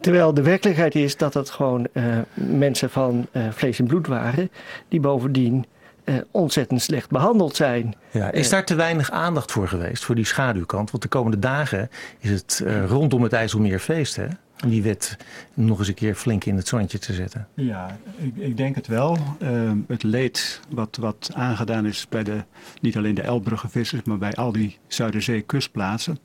Terwijl 0.00 0.34
de 0.34 0.42
werkelijkheid 0.42 0.94
is 0.94 1.16
dat 1.16 1.34
het 1.34 1.50
gewoon 1.50 1.86
uh, 1.92 2.18
mensen 2.34 2.90
van 2.90 3.26
uh, 3.32 3.46
vlees 3.50 3.78
en 3.78 3.86
bloed 3.86 4.06
waren, 4.06 4.50
die 4.88 5.00
bovendien 5.00 5.66
uh, 6.04 6.14
ontzettend 6.30 6.82
slecht 6.82 7.10
behandeld 7.10 7.56
zijn. 7.56 7.94
Ja, 8.10 8.30
is 8.30 8.48
daar 8.48 8.64
te 8.64 8.74
weinig 8.74 9.10
aandacht 9.10 9.52
voor 9.52 9.68
geweest, 9.68 10.04
voor 10.04 10.14
die 10.14 10.24
schaduwkant? 10.24 10.90
Want 10.90 11.02
de 11.02 11.08
komende 11.08 11.38
dagen 11.38 11.90
is 12.18 12.30
het 12.30 12.64
rondom 12.86 13.22
het 13.22 13.32
IJsselmeer 13.32 13.78
feest, 13.78 14.16
hè? 14.16 14.26
Om 14.64 14.70
die 14.70 14.82
wet 14.82 15.16
nog 15.54 15.78
eens 15.78 15.88
een 15.88 15.94
keer 15.94 16.14
flink 16.14 16.44
in 16.44 16.56
het 16.56 16.68
zonnetje 16.68 16.98
te 16.98 17.12
zetten. 17.12 17.48
Ja, 17.54 17.96
ik, 18.16 18.36
ik 18.36 18.56
denk 18.56 18.74
het 18.74 18.86
wel. 18.86 19.18
het 19.86 20.02
leed 20.02 20.60
wat, 20.68 20.96
wat 21.00 21.30
aangedaan 21.34 21.86
is 21.86 22.06
bij 22.08 22.22
de, 22.22 22.44
niet 22.80 22.96
alleen 22.96 23.14
de 23.14 23.22
Elbrugge 23.22 23.68
vissers, 23.68 24.02
maar 24.02 24.18
bij 24.18 24.32
al 24.32 24.52
die 24.52 24.78
Zuiderzee 24.86 25.40
kustplaatsen. 25.40 26.18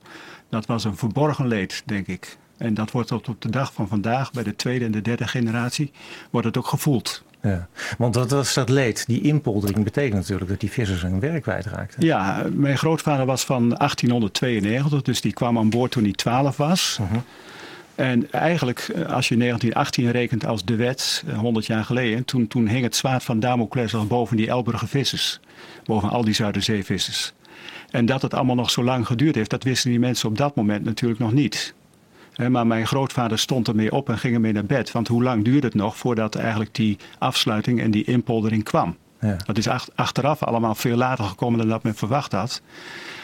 Dat 0.48 0.66
was 0.66 0.84
een 0.84 0.96
verborgen 0.96 1.46
leed, 1.46 1.82
denk 1.86 2.06
ik. 2.06 2.38
En 2.56 2.74
dat 2.74 2.90
wordt 2.90 3.08
tot 3.08 3.28
op 3.28 3.42
de 3.42 3.50
dag 3.50 3.72
van 3.72 3.88
vandaag, 3.88 4.30
bij 4.30 4.42
de 4.42 4.56
tweede 4.56 4.84
en 4.84 4.90
de 4.90 5.02
derde 5.02 5.28
generatie, 5.28 5.92
wordt 6.30 6.46
het 6.46 6.56
ook 6.56 6.66
gevoeld. 6.66 7.24
Ja, 7.42 7.68
want 7.98 8.14
wat 8.14 8.30
was 8.30 8.54
dat 8.54 8.68
leed? 8.68 9.06
Die 9.06 9.20
inpoldering 9.20 9.84
betekent 9.84 10.14
natuurlijk 10.14 10.50
dat 10.50 10.60
die 10.60 10.70
vissers 10.70 11.02
hun 11.02 11.20
werk 11.20 11.42
kwijtraakten. 11.42 12.04
Ja, 12.06 12.46
mijn 12.52 12.78
grootvader 12.78 13.26
was 13.26 13.44
van 13.44 13.68
1892, 13.68 15.02
dus 15.02 15.20
die 15.20 15.32
kwam 15.32 15.58
aan 15.58 15.70
boord 15.70 15.90
toen 15.90 16.02
hij 16.02 16.12
12 16.12 16.56
was. 16.56 16.98
Uh 17.00 17.10
-huh. 17.10 17.18
En 17.94 18.32
eigenlijk, 18.32 18.80
als 18.88 19.28
je 19.28 19.36
1918 19.36 20.10
rekent 20.10 20.46
als 20.46 20.64
de 20.64 20.76
wet, 20.76 21.24
100 21.36 21.66
jaar 21.66 21.84
geleden, 21.84 22.24
toen, 22.24 22.46
toen 22.46 22.68
hing 22.68 22.82
het 22.82 22.96
zwaard 22.96 23.24
van 23.24 23.40
Damocles 23.40 23.94
al 23.94 24.06
boven 24.06 24.36
die 24.36 24.48
Elburger 24.48 24.88
vissers. 24.88 25.40
Boven 25.84 26.10
al 26.10 26.24
die 26.24 26.34
Zuiderzeevissers. 26.34 27.32
En 27.90 28.06
dat 28.06 28.22
het 28.22 28.34
allemaal 28.34 28.54
nog 28.54 28.70
zo 28.70 28.84
lang 28.84 29.06
geduurd 29.06 29.34
heeft, 29.34 29.50
dat 29.50 29.64
wisten 29.64 29.90
die 29.90 29.98
mensen 29.98 30.28
op 30.28 30.38
dat 30.38 30.54
moment 30.54 30.84
natuurlijk 30.84 31.20
nog 31.20 31.32
niet. 31.32 31.74
Maar 32.48 32.66
mijn 32.66 32.86
grootvader 32.86 33.38
stond 33.38 33.68
ermee 33.68 33.92
op 33.92 34.08
en 34.08 34.18
ging 34.18 34.34
ermee 34.34 34.52
naar 34.52 34.64
bed. 34.64 34.92
Want 34.92 35.08
hoe 35.08 35.22
lang 35.22 35.44
duurde 35.44 35.66
het 35.66 35.76
nog 35.76 35.96
voordat 35.96 36.34
eigenlijk 36.34 36.74
die 36.74 36.96
afsluiting 37.18 37.80
en 37.80 37.90
die 37.90 38.04
inpoldering 38.04 38.64
kwam? 38.64 38.96
Ja. 39.20 39.36
Dat 39.44 39.58
is 39.58 39.68
achteraf 39.94 40.42
allemaal 40.42 40.74
veel 40.74 40.96
later 40.96 41.24
gekomen 41.24 41.58
dan 41.58 41.68
dat 41.68 41.82
men 41.82 41.94
verwacht 41.94 42.32
had. 42.32 42.62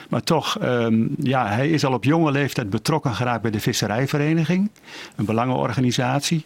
Maar 0.09 0.23
toch, 0.23 0.63
um, 0.63 1.15
ja, 1.23 1.47
hij 1.47 1.71
is 1.71 1.85
al 1.85 1.93
op 1.93 2.05
jonge 2.05 2.31
leeftijd 2.31 2.71
betrokken 2.71 3.15
geraakt 3.15 3.43
bij 3.43 3.51
de 3.51 3.61
Visserijvereniging, 3.61 4.71
een 5.17 5.25
belangenorganisatie. 5.25 6.45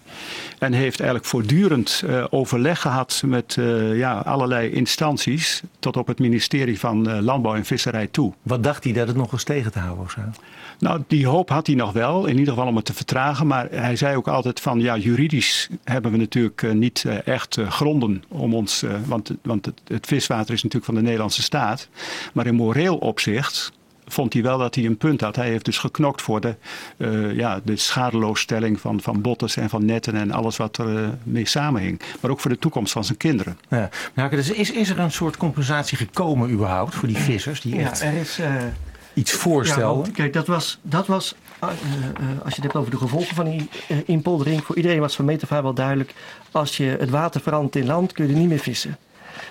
En 0.59 0.73
heeft 0.73 1.00
eigenlijk 1.00 1.29
voortdurend 1.31 2.02
uh, 2.07 2.25
overleg 2.31 2.81
gehad 2.81 3.23
met 3.26 3.57
uh, 3.59 3.97
ja, 3.97 4.19
allerlei 4.19 4.71
instanties, 4.71 5.62
tot 5.79 5.97
op 5.97 6.07
het 6.07 6.19
ministerie 6.19 6.79
van 6.79 7.09
uh, 7.09 7.19
Landbouw 7.19 7.55
en 7.55 7.64
Visserij 7.64 8.07
toe. 8.07 8.33
Wat 8.43 8.62
dacht 8.62 8.85
hij 8.85 8.93
dat 8.93 9.09
het 9.09 9.17
nog 9.17 9.33
eens 9.33 9.45
tegen 9.45 9.73
te 9.73 9.79
houden 9.79 10.05
of 10.05 10.11
zo? 10.11 10.21
Nou, 10.79 11.02
die 11.07 11.26
hoop 11.26 11.49
had 11.49 11.67
hij 11.67 11.76
nog 11.76 11.93
wel, 11.93 12.26
in 12.26 12.38
ieder 12.38 12.55
geval 12.55 12.69
om 12.69 12.76
het 12.76 12.85
te 12.85 12.95
vertragen. 12.95 13.47
Maar 13.47 13.69
hij 13.71 13.97
zei 13.97 14.17
ook 14.17 14.29
altijd 14.29 14.61
van, 14.61 14.81
ja, 14.81 14.97
juridisch 14.97 15.69
hebben 15.85 16.11
we 16.11 16.17
natuurlijk 16.17 16.75
niet 16.75 17.05
echt 17.25 17.59
gronden 17.69 18.25
om 18.29 18.55
ons... 18.55 18.85
want 19.07 19.31
want 19.43 19.67
het, 19.67 19.81
het, 19.87 20.07
viswater 20.07 20.55
is 20.55 20.62
natuurlijk 20.62 20.85
van 20.85 20.95
de 20.95 21.02
Nederlandse 21.02 21.43
staat. 21.43 21.88
Maar 22.33 22.47
in 22.47 22.55
moreel 22.55 22.97
opzicht 22.97 23.50
vond 24.12 24.33
hij 24.33 24.43
wel 24.43 24.59
dat 24.59 24.75
hij 24.75 24.85
een 24.85 24.97
punt 24.97 25.21
had. 25.21 25.37
Hij 25.37 25.49
heeft 25.49 25.64
dus 25.64 25.79
geknokt 25.79 26.23
voor 26.23 26.40
de, 26.40 26.55
ja, 27.35 27.61
de 27.64 27.77
schadeloosstelling 27.77 28.81
van, 28.81 29.01
van 29.01 29.20
bottes 29.20 29.57
en 29.57 29.68
van 29.68 29.85
netten 29.85 30.14
en 30.14 30.31
alles 30.31 30.57
wat 30.57 30.79
er 30.79 31.18
mee 31.23 31.46
samenhing. 31.46 32.01
Maar 32.20 32.31
ook 32.31 32.40
voor 32.40 32.51
de 32.51 32.59
toekomst 32.59 32.92
van 32.92 33.05
zijn 33.05 33.18
kinderen. 33.18 33.59
Ja. 33.68 33.88
Nou, 34.14 34.31
dus 34.31 34.51
is, 34.51 34.70
is 34.70 34.90
er 34.90 34.99
een 34.99 35.12
soort 35.12 35.37
compensatie 35.37 35.96
gekomen 35.96 36.51
überhaupt 36.51 36.94
voor 36.94 37.09
die 37.09 37.16
vissers? 37.16 37.61
Die 37.61 37.79
echt... 37.79 37.99
Ja, 37.99 38.07
er 38.07 38.14
is 38.14 38.40
iets 39.14 39.33
voorstellen. 39.33 40.05
Ja, 40.05 40.11
kijk, 40.12 40.33
dat 40.33 40.46
was, 40.46 40.79
dat 40.83 41.07
was 41.07 41.35
uh, 41.64 41.70
uh, 41.70 42.27
als 42.44 42.55
je 42.55 42.62
het 42.62 42.62
hebt 42.62 42.77
over 42.77 42.90
de 42.90 42.96
gevolgen 42.96 43.35
van 43.35 43.44
die 43.44 43.68
uh, 43.88 43.96
inpoldering, 44.05 44.64
voor 44.64 44.77
iedereen 44.77 45.01
was 45.01 45.16
van 45.16 45.25
meet 45.25 45.42
af 45.42 45.53
aan 45.53 45.62
wel 45.62 45.75
duidelijk. 45.75 46.14
Als 46.51 46.77
je 46.77 46.96
het 46.99 47.11
water 47.11 47.40
verandert 47.40 47.77
in 47.77 47.87
land, 47.87 48.12
kun 48.12 48.27
je 48.27 48.33
er 48.33 48.38
niet 48.38 48.49
meer 48.49 48.59
vissen. 48.59 48.99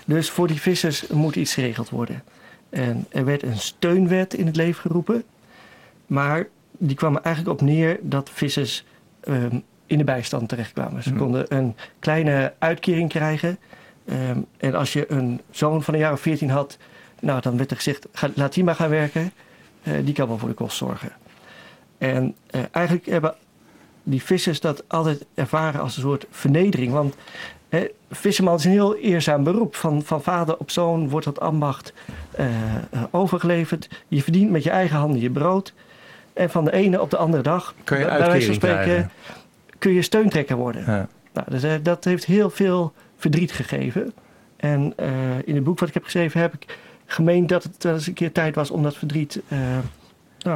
Dus 0.06 0.30
voor 0.30 0.48
die 0.48 0.62
vissers 0.62 1.08
moet 1.08 1.36
iets 1.36 1.54
geregeld 1.54 1.90
worden. 1.90 2.24
En 2.70 3.06
er 3.10 3.26
werd 3.26 3.44
een 3.44 3.58
steunwet 3.58 4.34
in 4.34 4.46
het 4.46 4.56
leven 4.56 4.82
geroepen. 4.82 5.24
Maar 6.08 6.48
die 6.78 6.96
kwam 6.96 7.16
er 7.16 7.22
eigenlijk 7.22 7.62
op 7.62 7.68
neer 7.68 8.00
dat 8.02 8.30
vissers 8.34 8.86
um, 9.24 9.64
in 9.86 9.98
de 9.98 10.04
bijstand 10.04 10.50
terechtkwamen. 10.50 11.04
Ze 11.04 11.14
konden 11.14 11.56
een 11.56 11.76
kleine 12.00 12.54
uitkering 12.60 13.10
krijgen. 13.10 13.58
Um, 14.06 14.46
en 14.58 14.76
als 14.76 14.94
je 14.94 15.12
een 15.12 15.42
zoon 15.52 15.84
van 15.84 15.94
een 15.94 16.00
jaar 16.00 16.14
of 16.14 16.22
14 16.22 16.50
had, 16.50 16.78
nou, 17.20 17.42
dan 17.42 17.58
werd 17.58 17.70
er 17.70 17.76
gezegd: 17.76 18.08
ga, 18.14 18.30
laat 18.36 18.54
die 18.54 18.64
maar 18.64 18.76
gaan 18.76 18.90
werken. 18.90 19.32
Uh, 19.84 19.94
die 20.04 20.14
kan 20.14 20.28
wel 20.28 20.38
voor 20.38 20.50
de 20.50 20.56
kost 20.56 20.78
zorgen. 20.78 21.12
En 21.98 22.36
uh, 22.52 22.62
eigenlijk 22.72 23.06
hebben 23.06 23.36
die 24.04 24.24
vissers 24.24 24.60
dat 24.60 24.84
altijd 24.88 25.26
ervaren 25.34 25.82
als 25.82 25.96
een 25.96 26.02
soort 26.02 26.26
vernedering. 26.30 26.92
Want 26.92 27.16
hè, 27.70 27.88
visserman 28.12 28.56
is 28.56 28.66
een 28.66 28.72
heel 28.72 28.96
eerzaam 28.96 29.44
beroep. 29.44 29.76
Van, 29.76 30.02
van 30.04 30.22
vader 30.24 30.58
op 30.58 30.72
zoon 30.72 31.10
wordt 31.10 31.26
dat 31.26 31.40
ambacht 31.40 31.94
uh, 32.40 32.48
overgeleverd. 33.12 33.90
Je 34.08 34.24
verdient 34.24 34.52
met 34.52 34.64
je 34.64 34.70
eigen 34.70 34.98
handen 34.98 35.22
je 35.22 35.30
brood. 35.30 35.74
En 36.34 36.50
van 36.50 36.66
de 36.66 36.72
ene 36.72 37.02
op 37.02 37.10
de 37.10 37.18
andere 37.18 37.44
dag, 37.44 37.76
kun 37.84 38.00
je 38.00 38.06
bij 38.06 38.18
wijze 38.18 38.46
van 38.46 38.56
spreken, 38.56 39.12
kun 39.78 39.94
je 39.94 40.02
steuntrekker 40.02 40.56
worden. 40.56 40.84
Ja. 40.86 41.08
Nou, 41.34 41.48
dus, 41.50 41.84
dat 41.84 42.04
heeft 42.04 42.26
heel 42.26 42.50
veel 42.50 42.94
verdriet 43.18 43.52
gegeven. 43.52 44.14
En 44.56 44.94
in 45.46 45.56
het 45.56 45.64
boek 45.64 45.80
wat 45.80 45.88
ik 45.88 45.94
heb 45.94 46.04
geschreven 46.04 46.42
heb 46.42 46.54
ik 46.54 46.78
gemeend 47.06 47.50
dat 47.50 47.64
het 47.64 47.84
wel 47.84 47.94
eens 47.94 48.08
een 48.08 48.14
keer 48.14 48.32
tijd 48.32 48.56
was 48.56 48.72
om 48.72 48.84
dat 48.84 48.96
verdriet 48.98 49.42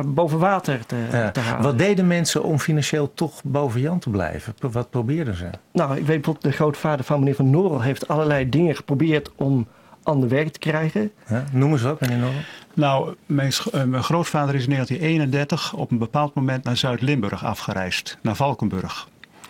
boven 0.05 0.39
water 0.39 0.85
te, 0.85 0.95
ja. 1.11 1.31
te, 1.31 1.39
halen. 1.39 1.63
Wat 1.63 1.77
deden 1.77 2.07
mensen 2.07 2.43
om 2.43 2.59
financieel 2.59 3.13
toch 3.13 3.43
boven 3.43 3.81
Jan 3.81 3.99
te 3.99 4.09
blijven? 4.09 4.53
Wat 4.59 4.89
probeerden 4.89 5.35
ze? 5.35 5.49
Nou, 5.71 5.91
ik 5.91 5.97
weet 5.97 6.05
bijvoorbeeld, 6.05 6.41
de 6.45 6.51
grootvader 6.51 7.05
van 7.05 7.19
meneer 7.19 7.35
Van 7.35 7.49
Norrel 7.49 7.81
heeft 7.81 8.07
allerlei 8.07 8.49
dingen 8.49 8.75
geprobeerd 8.75 9.31
om 9.35 9.67
ander 10.03 10.29
werk 10.29 10.51
te 10.51 10.59
krijgen. 10.59 11.11
Ja, 11.27 11.43
noem 11.51 11.71
eens 11.71 11.81
wat, 11.81 11.99
meneer 11.99 12.17
Norrel. 12.17 12.41
Nou, 12.73 13.15
mijn, 13.25 13.51
uh, 13.73 13.83
mijn, 13.83 14.03
grootvader 14.03 14.55
is 14.55 14.63
in 14.63 14.69
1931 14.69 15.73
op 15.73 15.91
een 15.91 15.97
bepaald 15.97 16.33
moment 16.33 16.63
naar 16.63 16.77
Zuid-Limburg 16.77 17.45
afgereisd, 17.45 18.17
naar 18.21 18.35
Valkenburg. 18.35 19.07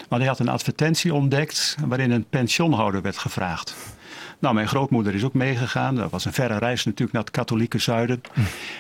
Maar 0.09 0.19
hij 0.19 0.27
had 0.27 0.39
een 0.39 0.49
advertentie 0.49 1.13
ontdekt 1.13 1.77
waarin 1.87 2.11
een 2.11 2.25
pensioenhouder 2.29 3.01
werd 3.01 3.17
gevraagd. 3.17 3.75
Nou, 4.39 4.55
mijn 4.55 4.67
grootmoeder 4.67 5.13
is 5.15 5.23
ook 5.23 5.33
meegegaan. 5.33 5.95
Dat 5.95 6.11
was 6.11 6.25
een 6.25 6.33
verre 6.33 6.57
reis 6.57 6.85
natuurlijk 6.85 7.13
naar 7.13 7.21
het 7.21 7.31
katholieke 7.31 7.77
zuiden. 7.77 8.21
Hm. 8.33 8.39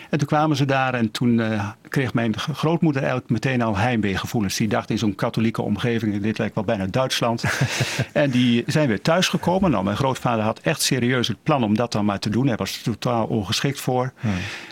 En 0.09 0.17
toen 0.17 0.27
kwamen 0.27 0.57
ze 0.57 0.65
daar 0.65 0.93
en 0.93 1.11
toen 1.11 1.39
uh, 1.39 1.69
kreeg 1.89 2.13
mijn 2.13 2.37
grootmoeder 2.37 3.01
eigenlijk 3.01 3.31
meteen 3.31 3.61
al 3.61 3.77
heimweegevoelens. 3.77 4.55
Die 4.55 4.67
dacht 4.67 4.89
in 4.89 4.97
zo'n 4.97 5.15
katholieke 5.15 5.61
omgeving, 5.61 6.21
dit 6.21 6.37
lijkt 6.37 6.55
wel 6.55 6.63
bijna 6.63 6.85
Duitsland. 6.85 7.43
en 8.13 8.29
die 8.29 8.63
zijn 8.67 8.87
weer 8.87 9.01
thuisgekomen. 9.01 9.71
Nou, 9.71 9.83
mijn 9.83 9.97
grootvader 9.97 10.43
had 10.43 10.59
echt 10.59 10.81
serieus 10.81 11.27
het 11.27 11.43
plan 11.43 11.63
om 11.63 11.75
dat 11.75 11.91
dan 11.91 12.05
maar 12.05 12.19
te 12.19 12.29
doen. 12.29 12.47
Hij 12.47 12.57
was 12.57 12.77
er 12.77 12.83
totaal 12.83 13.25
ongeschikt 13.25 13.79
voor. 13.79 14.13
Hm. 14.19 14.27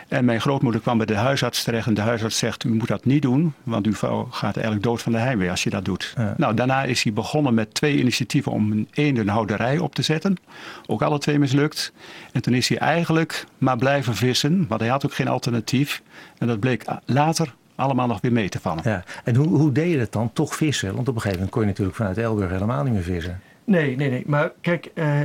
En 0.07 0.25
mijn 0.25 0.41
grootmoeder 0.41 0.81
kwam 0.81 0.97
bij 0.97 1.05
de 1.05 1.15
huisarts 1.15 1.63
terecht 1.63 1.87
en 1.87 1.93
de 1.93 2.01
huisarts 2.01 2.37
zegt, 2.37 2.63
u 2.63 2.73
moet 2.73 2.87
dat 2.87 3.05
niet 3.05 3.21
doen, 3.21 3.53
want 3.63 3.85
uw 3.85 3.93
vrouw 3.93 4.27
gaat 4.31 4.55
eigenlijk 4.55 4.85
dood 4.85 5.01
van 5.01 5.11
de 5.11 5.17
heimwee 5.17 5.49
als 5.49 5.63
je 5.63 5.69
dat 5.69 5.85
doet. 5.85 6.13
Ja. 6.17 6.33
Nou, 6.37 6.53
daarna 6.53 6.83
is 6.83 7.03
hij 7.03 7.13
begonnen 7.13 7.53
met 7.53 7.73
twee 7.73 7.97
initiatieven 7.97 8.51
om 8.51 8.71
een 8.71 8.87
eendenhouderij 8.91 9.77
op 9.77 9.95
te 9.95 10.01
zetten. 10.01 10.37
Ook 10.87 11.01
alle 11.01 11.19
twee 11.19 11.39
mislukt. 11.39 11.93
En 12.31 12.41
toen 12.41 12.53
is 12.53 12.67
hij 12.67 12.77
eigenlijk 12.77 13.45
maar 13.57 13.77
blijven 13.77 14.15
vissen, 14.15 14.65
want 14.67 14.81
hij 14.81 14.89
had 14.89 15.05
ook 15.05 15.13
geen 15.13 15.27
alternatief. 15.27 16.01
En 16.37 16.47
dat 16.47 16.59
bleek 16.59 16.85
later 17.05 17.53
allemaal 17.75 18.07
nog 18.07 18.21
weer 18.21 18.31
mee 18.31 18.49
te 18.49 18.59
vallen. 18.59 18.81
Ja. 18.83 19.03
En 19.23 19.35
hoe, 19.35 19.47
hoe 19.47 19.71
deed 19.71 19.91
je 19.91 19.97
dat 19.97 20.11
dan? 20.11 20.33
Toch 20.33 20.55
vissen? 20.55 20.95
Want 20.95 21.07
op 21.07 21.15
een 21.15 21.21
gegeven 21.21 21.35
moment 21.37 21.51
kon 21.51 21.61
je 21.61 21.67
natuurlijk 21.67 21.97
vanuit 21.97 22.17
Elburg 22.17 22.51
helemaal 22.51 22.83
niet 22.83 22.93
meer 22.93 23.03
vissen. 23.03 23.41
Nee, 23.63 23.95
nee, 23.95 24.09
nee. 24.09 24.23
Maar 24.25 24.51
kijk, 24.61 24.91
uh, 24.93 25.19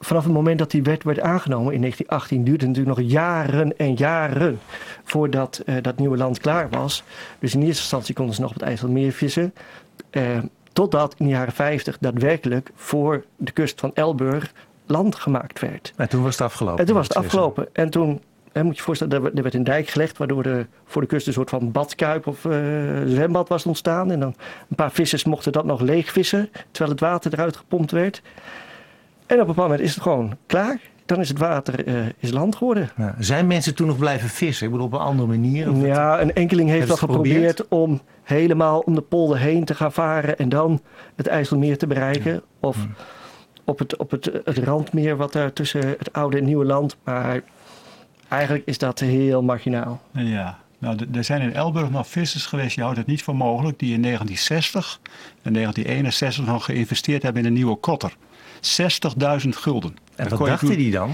vanaf 0.00 0.24
het 0.24 0.32
moment 0.32 0.58
dat 0.58 0.70
die 0.70 0.82
wet 0.82 1.04
werd 1.04 1.20
aangenomen 1.20 1.74
in 1.74 1.80
1918 1.80 2.44
duurde 2.44 2.66
het 2.66 2.76
natuurlijk 2.76 2.98
nog 2.98 3.10
jaren 3.10 3.76
en 3.76 3.94
jaren 3.94 4.58
voordat 5.04 5.62
uh, 5.66 5.76
dat 5.82 5.98
nieuwe 5.98 6.16
land 6.16 6.38
klaar 6.38 6.68
was. 6.70 7.02
Dus 7.38 7.54
in 7.54 7.60
eerste 7.60 7.80
instantie 7.80 8.14
konden 8.14 8.34
ze 8.34 8.40
nog 8.40 8.50
op 8.50 8.56
het 8.56 8.68
IJsselmeer 8.68 9.12
vissen. 9.12 9.54
Uh, 10.10 10.38
totdat 10.72 11.14
in 11.18 11.24
de 11.24 11.30
jaren 11.30 11.52
50 11.52 11.98
daadwerkelijk 11.98 12.70
voor 12.74 13.24
de 13.36 13.52
kust 13.52 13.80
van 13.80 13.90
Elburg 13.94 14.52
land 14.86 15.16
gemaakt 15.16 15.60
werd. 15.60 15.92
En 15.96 16.08
toen 16.08 16.22
was 16.22 16.38
het 16.38 16.46
afgelopen. 16.46 16.80
En 16.80 16.86
toen 16.86 16.96
was 16.96 17.08
het 17.08 17.16
afgelopen. 17.16 17.68
En 17.72 17.90
toen 17.90 18.20
hè, 18.56 18.62
moet 18.62 18.76
je 18.76 18.82
voorstellen, 18.82 19.34
er 19.34 19.42
werd 19.42 19.54
een 19.54 19.64
dijk 19.64 19.88
gelegd, 19.88 20.18
waardoor 20.18 20.44
er 20.44 20.66
voor 20.84 21.02
de 21.02 21.08
kust 21.08 21.26
een 21.26 21.32
soort 21.32 21.50
van 21.50 21.72
badkuip 21.72 22.26
of 22.26 22.44
uh, 22.44 22.52
zwembad 23.06 23.48
was 23.48 23.66
ontstaan. 23.66 24.10
En 24.10 24.20
dan 24.20 24.34
een 24.68 24.76
paar 24.76 24.90
vissers 24.90 25.24
mochten 25.24 25.52
dat 25.52 25.64
nog 25.64 25.80
leeg 25.80 26.12
vissen, 26.12 26.48
terwijl 26.70 26.90
het 26.90 27.00
water 27.00 27.32
eruit 27.32 27.56
gepompt 27.56 27.90
werd. 27.90 28.22
En 29.26 29.34
op 29.34 29.40
een 29.40 29.46
bepaald 29.46 29.68
moment 29.68 29.80
is 29.80 29.94
het 29.94 30.02
gewoon 30.02 30.36
klaar. 30.46 30.80
Dan 31.06 31.20
is 31.20 31.28
het 31.28 31.38
water 31.38 31.88
uh, 31.88 31.94
is 32.18 32.30
land 32.30 32.56
geworden. 32.56 32.90
Ja. 32.96 33.14
Zijn 33.18 33.46
mensen 33.46 33.74
toen 33.74 33.86
nog 33.86 33.98
blijven 33.98 34.28
vissen? 34.28 34.66
Ik 34.66 34.72
bedoel, 34.72 34.86
op 34.86 34.92
een 34.92 34.98
andere 34.98 35.28
manier? 35.28 35.70
Of 35.70 35.84
ja, 35.84 36.20
een 36.20 36.34
enkeling 36.34 36.70
heeft 36.70 36.88
wel 36.88 36.96
geprobeerd 36.96 37.68
om 37.68 38.00
helemaal 38.22 38.80
om 38.80 38.94
de 38.94 39.00
polder 39.00 39.38
heen 39.38 39.64
te 39.64 39.74
gaan 39.74 39.92
varen 39.92 40.38
en 40.38 40.48
dan 40.48 40.80
het 41.16 41.26
IJsselmeer 41.26 41.78
te 41.78 41.86
bereiken. 41.86 42.32
Ja. 42.32 42.40
Of 42.60 42.76
hmm. 42.76 42.94
Op, 43.66 43.78
het, 43.78 43.96
op 43.96 44.10
het, 44.10 44.30
het 44.44 44.58
randmeer 44.58 45.16
wat 45.16 45.32
daar 45.32 45.52
tussen 45.52 45.88
het 45.88 46.12
oude 46.12 46.38
en 46.38 46.44
nieuwe 46.44 46.64
land. 46.64 46.96
Maar 47.04 47.42
eigenlijk 48.28 48.66
is 48.66 48.78
dat 48.78 48.98
heel 48.98 49.42
marginaal. 49.42 50.02
Ja, 50.12 50.58
nou, 50.78 50.96
er 51.14 51.24
zijn 51.24 51.40
in 51.40 51.54
Elburg 51.54 51.90
nog 51.90 52.08
vissers 52.08 52.46
geweest, 52.46 52.74
je 52.74 52.82
houdt 52.82 52.96
het 52.96 53.06
niet 53.06 53.22
voor 53.22 53.36
mogelijk, 53.36 53.78
die 53.78 53.92
in 53.94 54.02
1960 54.02 55.00
en 55.42 55.52
1961 55.52 56.46
nog 56.46 56.64
geïnvesteerd 56.64 57.22
hebben 57.22 57.42
in 57.42 57.48
een 57.48 57.54
nieuwe 57.54 57.76
kotter. 57.76 58.16
60.000 58.56 59.48
gulden. 59.48 59.96
En 60.16 60.28
wat 60.28 60.46
dachten 60.46 60.76
die 60.76 60.90
dan? 60.90 61.10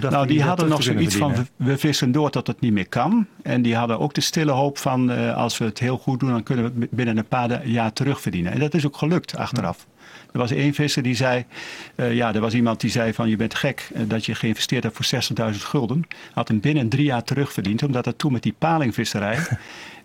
nou, 0.00 0.26
die, 0.26 0.42
hadden 0.42 0.68
nog 0.68 0.82
zoiets 0.82 1.16
van, 1.16 1.34
we 1.56 1.78
vissen 1.78 2.12
door 2.12 2.30
tot 2.30 2.46
het 2.46 2.60
niet 2.60 2.72
meer 2.72 2.88
kan. 2.88 3.26
En 3.42 3.62
die 3.62 3.76
hadden 3.76 3.98
ook 3.98 4.14
de 4.14 4.20
stille 4.20 4.52
hoop 4.52 4.78
van, 4.78 5.10
uh, 5.10 5.36
als 5.36 5.58
we 5.58 5.64
het 5.64 5.78
heel 5.78 5.98
goed 5.98 6.20
doen, 6.20 6.30
dan 6.30 6.42
kunnen 6.42 6.64
we 6.64 6.88
binnen 6.90 7.16
een 7.16 7.26
paar 7.26 7.66
jaar 7.66 7.92
terugverdienen. 7.92 8.52
En 8.52 8.58
dat 8.58 8.74
is 8.74 8.86
ook 8.86 8.96
gelukt 8.96 9.36
achteraf. 9.36 9.86
Er 10.32 10.38
was 10.38 10.50
één 10.50 10.74
visser 10.74 11.02
die 11.02 11.14
zei, 11.14 11.44
uh, 11.96 12.14
ja, 12.14 12.34
er 12.34 12.40
was 12.40 12.54
iemand 12.54 12.80
die 12.80 12.90
zei 12.90 13.12
van 13.14 13.28
je 13.28 13.36
bent 13.36 13.54
gek 13.54 13.88
uh, 13.94 14.00
dat 14.06 14.26
je 14.26 14.34
geïnvesteerd 14.34 14.82
hebt 14.82 14.96
voor 14.96 15.52
60.000 15.52 15.58
gulden. 15.58 16.02
Had 16.32 16.48
hem 16.48 16.60
binnen 16.60 16.88
drie 16.88 17.04
jaar 17.04 17.24
terugverdiend, 17.24 17.82
omdat 17.82 18.04
het 18.04 18.18
toen 18.18 18.32
met 18.32 18.42
die 18.42 18.54
palingvisserij 18.58 19.38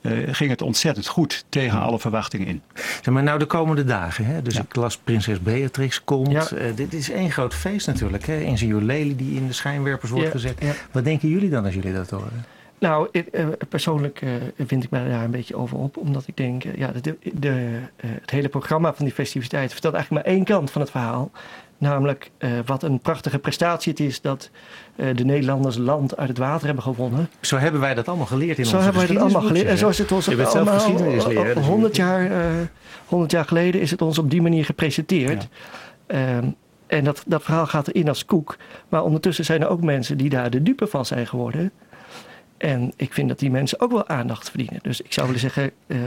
uh, 0.01 0.11
ging 0.35 0.49
het 0.49 0.61
ontzettend 0.61 1.07
goed 1.07 1.45
tegen 1.49 1.79
alle 1.79 1.99
verwachtingen 1.99 2.47
in. 2.47 2.61
Zeg 2.73 3.13
maar 3.13 3.23
nou 3.23 3.39
de 3.39 3.45
komende 3.45 3.83
dagen, 3.83 4.25
hè? 4.25 4.41
dus 4.41 4.55
ja. 4.55 4.61
ik 4.61 4.75
las 4.75 4.97
Prinses 4.97 5.41
Beatrix 5.41 6.03
komt. 6.03 6.31
Ja. 6.31 6.71
dit 6.75 6.93
is 6.93 7.09
één 7.09 7.31
groot 7.31 7.53
feest 7.53 7.87
natuurlijk. 7.87 8.25
Hè? 8.25 8.39
Ingenieur 8.39 8.81
Lely 8.81 9.15
die 9.15 9.35
in 9.35 9.47
de 9.47 9.53
schijnwerpers 9.53 10.11
wordt 10.11 10.25
ja. 10.25 10.31
gezet. 10.31 10.85
Wat 10.91 11.03
denken 11.03 11.29
jullie 11.29 11.49
dan 11.49 11.65
als 11.65 11.73
jullie 11.73 11.93
dat 11.93 12.09
horen? 12.09 12.56
Nou, 12.79 13.07
ik, 13.11 13.27
uh, 13.31 13.47
persoonlijk 13.69 14.21
uh, 14.21 14.29
vind 14.57 14.83
ik 14.83 14.89
me 14.89 15.09
daar 15.09 15.23
een 15.23 15.31
beetje 15.31 15.55
over 15.55 15.77
op. 15.77 15.97
Omdat 15.97 16.27
ik 16.27 16.37
denk, 16.37 16.63
uh, 16.63 16.75
ja, 16.75 16.91
de, 17.01 17.17
de, 17.33 17.79
het 18.01 18.29
hele 18.29 18.49
programma 18.49 18.93
van 18.93 19.05
die 19.05 19.13
festiviteit 19.13 19.71
vertelt 19.71 19.93
eigenlijk 19.93 20.25
maar 20.25 20.33
één 20.33 20.43
kant 20.43 20.71
van 20.71 20.81
het 20.81 20.91
verhaal. 20.91 21.31
Namelijk 21.79 22.31
wat 22.65 22.83
een 22.83 22.99
prachtige 22.99 23.39
prestatie 23.39 23.91
het 23.91 24.01
is 24.01 24.21
dat 24.21 24.49
de 24.95 25.25
Nederlanders 25.25 25.77
land 25.77 26.17
uit 26.17 26.27
het 26.27 26.37
water 26.37 26.65
hebben 26.65 26.83
gewonnen. 26.83 27.29
Zo 27.41 27.57
hebben 27.57 27.81
wij 27.81 27.93
dat 27.93 28.07
allemaal 28.07 28.25
geleerd 28.25 28.57
in 28.57 28.65
zo 28.65 28.75
onze 28.75 28.83
hebben 28.83 29.07
wij 29.07 29.13
dat 29.13 29.23
allemaal 29.23 29.47
geleerd. 29.47 29.67
En 29.67 29.77
zo 29.77 29.89
is 29.89 29.97
het 29.97 30.11
ons 30.11 30.25
Je 30.25 30.45
allemaal, 30.45 30.87
leren, 30.87 31.55
dus 31.55 31.65
100 31.65 31.95
jaar, 31.95 32.31
100 33.05 33.31
jaar 33.31 33.45
geleden 33.45 33.81
is 33.81 33.91
het 33.91 34.01
ons 34.01 34.17
op 34.17 34.29
die 34.29 34.41
manier 34.41 34.65
gepresenteerd. 34.65 35.47
Ja. 36.07 36.37
Um, 36.37 36.55
en 36.87 37.03
dat, 37.03 37.23
dat 37.27 37.43
verhaal 37.43 37.67
gaat 37.67 37.87
erin 37.87 38.07
als 38.07 38.25
koek. 38.25 38.57
Maar 38.89 39.03
ondertussen 39.03 39.45
zijn 39.45 39.61
er 39.61 39.67
ook 39.67 39.83
mensen 39.83 40.17
die 40.17 40.29
daar 40.29 40.49
de 40.49 40.63
dupe 40.63 40.87
van 40.87 41.05
zijn 41.05 41.27
geworden. 41.27 41.71
En 42.57 42.93
ik 42.95 43.13
vind 43.13 43.27
dat 43.27 43.39
die 43.39 43.51
mensen 43.51 43.79
ook 43.79 43.91
wel 43.91 44.07
aandacht 44.07 44.49
verdienen. 44.49 44.79
Dus 44.81 45.01
ik 45.01 45.13
zou 45.13 45.25
willen 45.25 45.41
zeggen, 45.41 45.71
uh, 45.87 45.97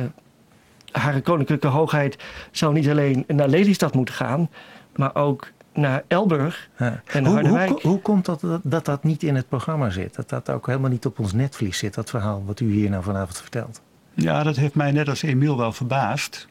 Hare 0.90 1.20
Koninklijke 1.20 1.66
Hoogheid 1.66 2.18
zou 2.50 2.72
niet 2.72 2.88
alleen 2.88 3.24
naar 3.26 3.48
Lelystad 3.48 3.94
moeten 3.94 4.14
gaan, 4.14 4.48
maar 4.96 5.14
ook 5.14 5.50
naar 5.74 6.04
Elburg 6.08 6.68
ja. 6.78 7.02
en 7.04 7.22
naar 7.22 7.46
hoe, 7.46 7.58
hoe, 7.58 7.80
hoe, 7.82 8.00
komt 8.00 8.24
dat, 8.24 8.40
dat, 8.40 8.60
dat 8.64 8.84
dat 8.84 9.04
niet 9.04 9.22
in 9.22 9.34
het 9.34 9.48
programma 9.48 9.90
zit? 9.90 10.14
Dat 10.14 10.28
dat 10.28 10.50
ook 10.50 10.66
helemaal 10.66 10.90
niet 10.90 11.06
op 11.06 11.18
ons 11.18 11.32
netvlies 11.32 11.78
zit, 11.78 11.94
dat 11.94 12.10
verhaal 12.10 12.42
wat 12.46 12.60
u 12.60 12.72
hier 12.72 12.90
nou 12.90 13.02
vanavond 13.02 13.40
vertelt? 13.40 13.80
Ja, 14.14 14.42
dat 14.42 14.56
heeft 14.56 14.74
mij 14.74 14.92
net 14.92 15.08
als 15.08 15.22
Emiel 15.22 15.56
wel 15.56 15.72
verbaasd. 15.72 16.46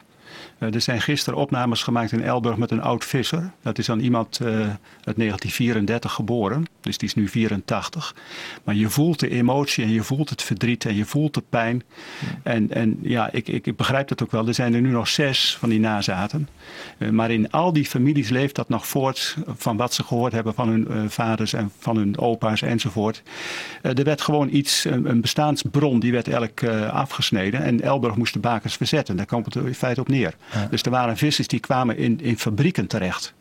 Uh, 0.58 0.74
er 0.74 0.80
zijn 0.80 1.00
gisteren 1.00 1.38
opnames 1.38 1.82
gemaakt 1.82 2.12
in 2.12 2.22
Elburg 2.22 2.56
met 2.56 2.70
een 2.70 2.82
oud 2.82 3.04
visser. 3.04 3.50
Dat 3.62 3.78
is 3.78 3.86
dan 3.86 3.98
iemand 3.98 4.38
uh, 4.42 4.48
uit 4.48 5.16
1934 5.16 6.12
geboren, 6.12 6.64
dus 6.80 6.98
die 6.98 7.08
is 7.08 7.14
nu 7.14 7.28
84. 7.28 8.14
Maar 8.64 8.74
je 8.74 8.88
voelt 8.88 9.20
de 9.20 9.28
emotie 9.28 9.84
en 9.84 9.90
je 9.90 10.02
voelt 10.02 10.30
het 10.30 10.42
verdriet 10.42 10.84
en 10.84 10.94
je 10.94 11.04
voelt 11.04 11.34
de 11.34 11.42
pijn. 11.48 11.82
En, 12.42 12.70
en 12.70 12.98
ja, 13.02 13.30
ik, 13.32 13.48
ik, 13.48 13.66
ik, 13.66 13.76
begrijp 13.76 14.08
dat 14.08 14.22
ook 14.22 14.30
wel. 14.30 14.46
Er 14.46 14.54
zijn 14.54 14.74
er 14.74 14.80
nu 14.80 14.90
nog 14.90 15.08
zes 15.08 15.56
van 15.58 15.68
die 15.68 15.80
nazaten. 15.80 16.48
Uh, 16.98 17.10
maar 17.10 17.30
in 17.30 17.50
al 17.50 17.72
die 17.72 17.84
families 17.84 18.28
leeft 18.28 18.54
dat 18.54 18.68
nog 18.68 18.86
voort 18.86 19.36
van 19.46 19.76
wat 19.76 19.94
ze 19.94 20.04
gehoord 20.04 20.32
hebben 20.32 20.54
van 20.54 20.68
hun 20.68 21.10
vaders 21.10 21.52
en 21.52 21.70
van 21.78 21.96
hun 21.96 22.18
opa's 22.18 22.62
enzovoort. 22.62 23.22
er 23.82 24.04
werd 24.04 24.20
gewoon 24.20 24.48
iets, 24.52 24.84
een, 24.84 25.10
een 25.10 25.20
bestaansbron, 25.20 26.00
die 26.00 26.12
werd 26.12 26.28
elk 26.28 26.64
afgesneden. 26.90 27.62
En 27.62 27.80
Elburg 27.80 28.16
moest 28.16 28.32
de 28.32 28.38
bakens 28.38 28.76
verzetten. 28.76 29.16
Daar 29.16 29.26
komt 29.26 29.44
het 29.44 29.64
in 29.64 29.74
feite 29.74 30.00
op 30.00 30.08
neer. 30.08 30.34
Ja. 30.52 30.66
Dus 30.70 30.82
er 30.82 30.90
waren 30.90 31.16
vissers 31.16 31.46
die 31.46 31.60
kwamen 31.60 31.96
in, 31.96 32.20
in 32.20 32.38
fabrieken 32.38 32.86
terecht. 32.86 33.34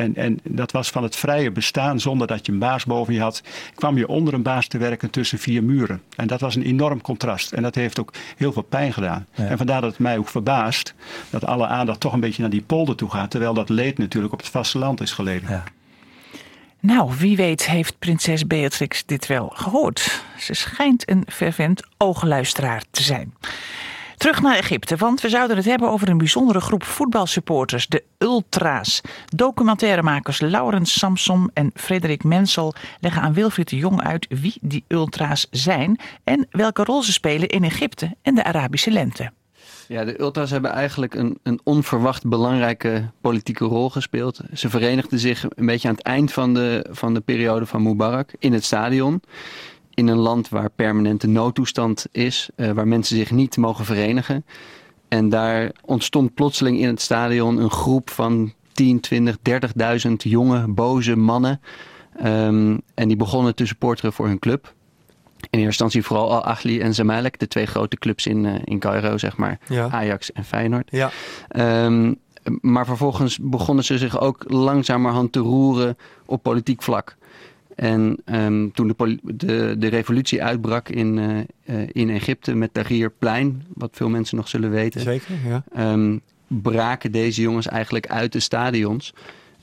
En, 0.00 0.16
en 0.16 0.40
dat 0.42 0.72
was 0.72 0.90
van 0.90 1.02
het 1.02 1.16
vrije 1.16 1.50
bestaan 1.50 2.00
zonder 2.00 2.26
dat 2.26 2.46
je 2.46 2.52
een 2.52 2.58
baas 2.58 2.84
boven 2.84 3.14
je 3.14 3.20
had. 3.20 3.42
kwam 3.74 3.96
je 3.96 4.08
onder 4.08 4.34
een 4.34 4.42
baas 4.42 4.66
te 4.66 4.78
werken 4.78 5.10
tussen 5.10 5.38
vier 5.38 5.64
muren. 5.64 6.02
En 6.16 6.26
dat 6.26 6.40
was 6.40 6.54
een 6.54 6.62
enorm 6.62 7.00
contrast. 7.00 7.52
En 7.52 7.62
dat 7.62 7.74
heeft 7.74 8.00
ook 8.00 8.12
heel 8.36 8.52
veel 8.52 8.62
pijn 8.62 8.92
gedaan. 8.92 9.26
Ja. 9.34 9.46
En 9.46 9.56
vandaar 9.56 9.80
dat 9.80 9.90
het 9.90 10.00
mij 10.00 10.18
ook 10.18 10.28
verbaast 10.28 10.94
dat 11.30 11.44
alle 11.44 11.66
aandacht 11.66 12.00
toch 12.00 12.12
een 12.12 12.20
beetje 12.20 12.42
naar 12.42 12.50
die 12.50 12.62
polder 12.62 12.96
toe 12.96 13.10
gaat. 13.10 13.30
Terwijl 13.30 13.54
dat 13.54 13.68
leed 13.68 13.98
natuurlijk 13.98 14.32
op 14.32 14.38
het 14.38 14.48
vasteland 14.48 15.00
is 15.00 15.12
geleden. 15.12 15.48
Ja. 15.50 15.64
Nou, 16.80 17.12
wie 17.18 17.36
weet 17.36 17.66
heeft 17.66 17.98
prinses 17.98 18.46
Beatrix 18.46 19.06
dit 19.06 19.26
wel 19.26 19.52
gehoord. 19.54 20.22
Ze 20.38 20.54
schijnt 20.54 21.10
een 21.10 21.24
fervent 21.28 21.82
oogluisteraar 21.96 22.82
te 22.90 23.02
zijn. 23.02 23.34
Terug 24.20 24.42
naar 24.42 24.56
Egypte, 24.56 24.96
want 24.96 25.20
we 25.20 25.28
zouden 25.28 25.56
het 25.56 25.66
hebben 25.66 25.90
over 25.90 26.08
een 26.08 26.18
bijzondere 26.18 26.60
groep 26.60 26.82
voetbalsupporters, 26.82 27.86
de 27.86 28.04
Ultra's. 28.18 29.00
Documentairemakers 29.26 30.40
Laurens 30.40 30.98
Samson 30.98 31.50
en 31.54 31.70
Frederik 31.74 32.24
Mensel 32.24 32.74
leggen 32.98 33.22
aan 33.22 33.32
Wilfried 33.32 33.68
de 33.68 33.76
Jong 33.76 34.02
uit 34.02 34.26
wie 34.28 34.54
die 34.60 34.84
Ultra's 34.88 35.46
zijn 35.50 36.00
en 36.24 36.46
welke 36.50 36.84
rol 36.84 37.02
ze 37.02 37.12
spelen 37.12 37.48
in 37.48 37.64
Egypte 37.64 38.16
en 38.22 38.34
de 38.34 38.44
Arabische 38.44 38.90
lente. 38.90 39.32
Ja, 39.88 40.04
de 40.04 40.20
Ultra's 40.20 40.50
hebben 40.50 40.70
eigenlijk 40.70 41.14
een, 41.14 41.38
een 41.42 41.60
onverwacht 41.64 42.26
belangrijke 42.26 43.10
politieke 43.20 43.64
rol 43.64 43.90
gespeeld. 43.90 44.40
Ze 44.52 44.70
verenigden 44.70 45.18
zich 45.18 45.44
een 45.54 45.66
beetje 45.66 45.88
aan 45.88 45.94
het 45.94 46.04
eind 46.04 46.32
van 46.32 46.54
de, 46.54 46.86
van 46.90 47.14
de 47.14 47.20
periode 47.20 47.66
van 47.66 47.82
Mubarak 47.82 48.30
in 48.38 48.52
het 48.52 48.64
stadion 48.64 49.22
in 50.00 50.08
een 50.08 50.18
land 50.18 50.48
waar 50.48 50.70
permanente 50.70 51.26
noodtoestand 51.26 52.06
is, 52.12 52.50
uh, 52.56 52.70
waar 52.70 52.88
mensen 52.88 53.16
zich 53.16 53.30
niet 53.30 53.56
mogen 53.56 53.84
verenigen. 53.84 54.44
En 55.08 55.28
daar 55.28 55.72
ontstond 55.84 56.34
plotseling 56.34 56.78
in 56.78 56.86
het 56.86 57.00
stadion 57.00 57.58
een 57.58 57.70
groep 57.70 58.10
van 58.10 58.52
10, 58.72 59.00
20, 59.00 59.36
30.000 60.06 60.12
jonge, 60.16 60.68
boze 60.68 61.16
mannen. 61.16 61.60
Um, 62.24 62.80
en 62.94 63.08
die 63.08 63.16
begonnen 63.16 63.54
te 63.54 63.66
supporteren 63.66 64.12
voor 64.12 64.26
hun 64.26 64.38
club. 64.38 64.74
In 65.36 65.48
eerste 65.50 65.66
instantie 65.66 66.04
vooral 66.04 66.30
Al-Ahli 66.30 66.80
en 66.80 66.94
Zamalek, 66.94 67.38
de 67.38 67.48
twee 67.48 67.66
grote 67.66 67.96
clubs 67.96 68.26
in, 68.26 68.44
uh, 68.44 68.54
in 68.64 68.78
Cairo, 68.78 69.18
zeg 69.18 69.36
maar. 69.36 69.58
Ja. 69.68 69.88
Ajax 69.90 70.32
en 70.32 70.44
Feyenoord. 70.44 70.88
Ja. 70.90 71.10
Um, 71.84 72.18
maar 72.60 72.86
vervolgens 72.86 73.38
begonnen 73.42 73.84
ze 73.84 73.98
zich 73.98 74.20
ook 74.20 74.44
langzamerhand 74.46 75.32
te 75.32 75.38
roeren 75.38 75.96
op 76.26 76.42
politiek 76.42 76.82
vlak. 76.82 77.16
En 77.80 78.16
um, 78.24 78.72
toen 78.72 78.88
de, 78.96 79.18
de, 79.22 79.74
de, 79.78 79.88
revolutie 79.88 80.42
uitbrak 80.42 80.88
in, 80.88 81.16
uh, 81.16 81.36
uh, 81.64 81.88
in 81.92 82.10
Egypte 82.10 82.54
met 82.54 82.74
Tahrirplein, 82.74 83.64
wat 83.74 83.90
veel 83.92 84.08
mensen 84.08 84.36
nog 84.36 84.48
zullen 84.48 84.70
weten. 84.70 85.00
Zeker, 85.00 85.34
ja. 85.46 85.92
Um, 85.92 86.20
braken 86.46 87.12
deze 87.12 87.40
jongens 87.40 87.68
eigenlijk 87.68 88.06
uit 88.06 88.32
de 88.32 88.40
stadions. 88.40 89.14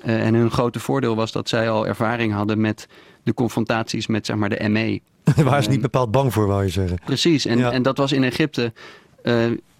Uh, 0.06 0.25
en 0.25 0.34
hun 0.34 0.51
grote 0.51 0.80
voordeel 0.80 1.15
was 1.15 1.32
dat 1.32 1.49
zij 1.49 1.69
al 1.69 1.88
ervaring 1.88 2.34
hadden 2.34 2.62
met 2.62 2.88
de 3.23 3.34
confrontaties 3.34 4.08
met 4.08 4.25
zeg 4.25 4.36
maar, 4.36 4.49
de 4.49 4.69
ME. 4.69 5.01
Daar 5.23 5.45
waren 5.49 5.63
ze 5.63 5.69
niet 5.69 5.82
bepaald 5.82 6.12
bang 6.12 6.34
voor, 6.34 6.47
wou 6.47 6.63
je 6.63 6.69
zeggen. 6.69 6.97
Precies, 7.06 7.45
en, 7.45 7.58
ja. 7.58 7.71
en 7.71 7.82
dat 7.82 7.97
was 7.97 8.12
in 8.12 8.23
Egypte. 8.23 8.73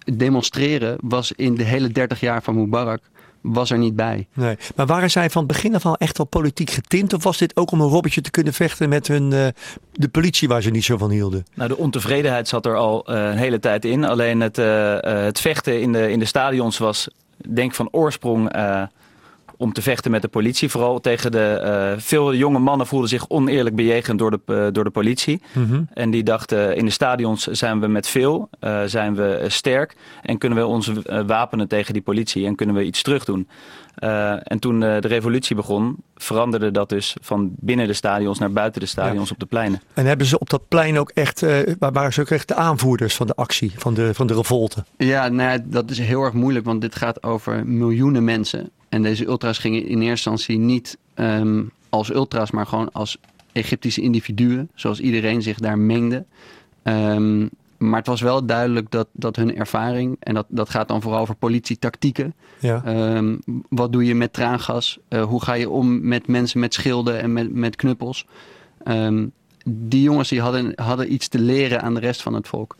demonstreren 0.04 0.96
was 1.00 1.32
in 1.32 1.54
de 1.54 1.64
hele 1.64 1.88
30 1.88 2.20
jaar 2.20 2.42
van 2.42 2.54
Mubarak 2.54 3.00
was 3.40 3.70
er 3.70 3.78
niet 3.78 3.96
bij. 3.96 4.26
Nee. 4.32 4.56
Maar 4.76 4.86
waren 4.86 5.10
zij 5.10 5.30
van 5.30 5.42
het 5.42 5.52
begin 5.52 5.74
af 5.74 5.86
al 5.86 5.96
echt 5.96 6.16
wel 6.16 6.26
politiek 6.26 6.70
getint? 6.70 7.12
Of 7.12 7.22
was 7.22 7.38
dit 7.38 7.56
ook 7.56 7.70
om 7.70 7.80
een 7.80 7.88
robbertje 7.88 8.20
te 8.20 8.30
kunnen 8.30 8.52
vechten 8.52 8.88
met 8.88 9.06
hun, 9.06 9.30
uh, 9.32 9.46
de 9.92 10.08
politie 10.08 10.48
waar 10.48 10.62
ze 10.62 10.70
niet 10.70 10.84
zo 10.84 10.96
van 10.96 11.10
hielden? 11.10 11.46
Nou, 11.54 11.68
de 11.68 11.76
ontevredenheid 11.76 12.48
zat 12.48 12.66
er 12.66 12.76
al 12.76 13.14
uh, 13.14 13.24
een 13.24 13.36
hele 13.36 13.58
tijd 13.58 13.84
in. 13.84 14.04
Alleen 14.04 14.40
het, 14.40 14.58
uh, 14.58 14.98
het 15.00 15.40
vechten 15.40 15.80
in 15.80 15.92
de, 15.92 16.10
in 16.10 16.18
de 16.18 16.24
stadions 16.24 16.78
was, 16.78 17.08
denk 17.48 17.74
van 17.74 17.88
oorsprong 17.90 18.52
om 19.58 19.72
te 19.72 19.82
vechten 19.82 20.10
met 20.10 20.22
de 20.22 20.28
politie. 20.28 20.68
Vooral 20.68 21.00
tegen 21.00 21.30
de. 21.30 21.60
Uh, 21.94 22.00
veel 22.02 22.34
jonge 22.34 22.58
mannen 22.58 22.86
voelden 22.86 23.08
zich 23.08 23.28
oneerlijk 23.28 23.76
bejegend 23.76 24.18
door 24.18 24.30
de, 24.30 24.40
uh, 24.46 24.66
door 24.72 24.84
de 24.84 24.90
politie. 24.90 25.42
Mm 25.52 25.68
-hmm. 25.68 25.88
En 25.94 26.10
die 26.10 26.22
dachten: 26.22 26.76
in 26.76 26.84
de 26.84 26.90
stadions 26.90 27.46
zijn 27.46 27.80
we 27.80 27.86
met 27.86 28.08
veel, 28.08 28.50
zijn 28.86 29.14
we 29.14 29.44
sterk. 29.46 29.96
En 30.22 30.38
kunnen 30.38 30.58
we 30.58 30.66
ons 30.66 30.92
wapenen 31.26 31.68
tegen 31.68 31.92
die 31.92 32.02
politie 32.02 32.46
en 32.46 32.54
kunnen 32.54 32.74
we 32.74 32.84
iets 32.84 33.02
terug 33.02 33.24
doen. 33.24 33.48
En 34.42 34.58
toen 34.58 34.80
de 34.80 34.98
revolutie 34.98 35.56
begon, 35.56 35.96
veranderde 36.16 36.70
dat 36.70 36.88
dus 36.88 37.16
van 37.20 37.50
binnen 37.56 37.86
de 37.86 37.92
stadions 37.92 38.38
naar 38.38 38.52
buiten 38.52 38.80
de 38.80 38.86
stadions 38.86 39.32
op 39.32 39.38
de 39.38 39.46
pleinen. 39.46 39.80
En 39.94 40.06
hebben 40.06 40.26
ze 40.26 40.38
op 40.38 40.50
dat 40.50 40.68
plein 40.68 40.98
ook 40.98 41.10
echt, 41.10 41.42
uh, 41.42 41.58
waren 41.78 42.12
ze 42.12 42.20
ook 42.20 42.30
echt 42.30 42.48
de 42.48 42.54
aanvoerders 42.54 43.14
van 43.14 43.26
de 43.26 43.34
actie, 43.34 43.72
van 43.76 43.94
de, 43.94 44.14
van 44.14 44.26
de 44.26 44.34
revolte? 44.34 44.84
Ja, 44.96 45.28
nou 45.28 45.50
ja, 45.50 45.64
dat 45.64 45.90
is 45.90 45.98
heel 45.98 46.22
erg 46.22 46.32
moeilijk, 46.32 46.64
want 46.64 46.80
dit 46.80 46.94
gaat 46.94 47.22
over 47.22 47.66
miljoenen 47.66 48.24
mensen. 48.24 48.70
En 48.88 49.02
deze 49.02 49.26
ultras 49.26 49.58
gingen 49.58 49.86
in 49.86 50.00
eerste 50.00 50.30
instantie 50.30 50.58
niet 50.58 50.98
ehm, 51.14 51.62
als 51.88 52.12
ultras, 52.12 52.50
maar 52.50 52.66
gewoon 52.66 52.92
als 52.92 53.18
Egyptische 53.52 54.00
individuen, 54.00 54.70
zoals 54.74 55.00
iedereen 55.00 55.42
zich 55.42 55.58
daar 55.58 55.78
mengde. 55.78 56.24
Ehm, 56.82 57.46
maar 57.78 57.98
het 57.98 58.06
was 58.06 58.20
wel 58.20 58.46
duidelijk 58.46 58.90
dat, 58.90 59.08
dat 59.12 59.36
hun 59.36 59.56
ervaring, 59.56 60.16
en 60.20 60.34
dat, 60.34 60.46
dat 60.48 60.70
gaat 60.70 60.88
dan 60.88 61.02
vooral 61.02 61.20
over 61.20 61.34
politietactieken. 61.34 62.34
Ja. 62.58 62.82
Ehm, 62.84 63.36
wat 63.68 63.92
doe 63.92 64.04
je 64.04 64.14
met 64.14 64.32
traangas? 64.32 64.98
Uh, 65.08 65.22
hoe 65.22 65.42
ga 65.42 65.52
je 65.52 65.70
om 65.70 66.08
met 66.08 66.26
mensen 66.26 66.60
met 66.60 66.74
schilden 66.74 67.20
en 67.20 67.32
met, 67.32 67.52
met 67.52 67.76
knuppels? 67.76 68.26
Um, 68.84 69.32
die 69.64 70.02
jongens 70.02 70.28
die 70.28 70.40
hadden, 70.40 70.72
hadden 70.74 71.12
iets 71.12 71.28
te 71.28 71.38
leren 71.38 71.82
aan 71.82 71.94
de 71.94 72.00
rest 72.00 72.22
van 72.22 72.34
het 72.34 72.48
volk. 72.48 72.76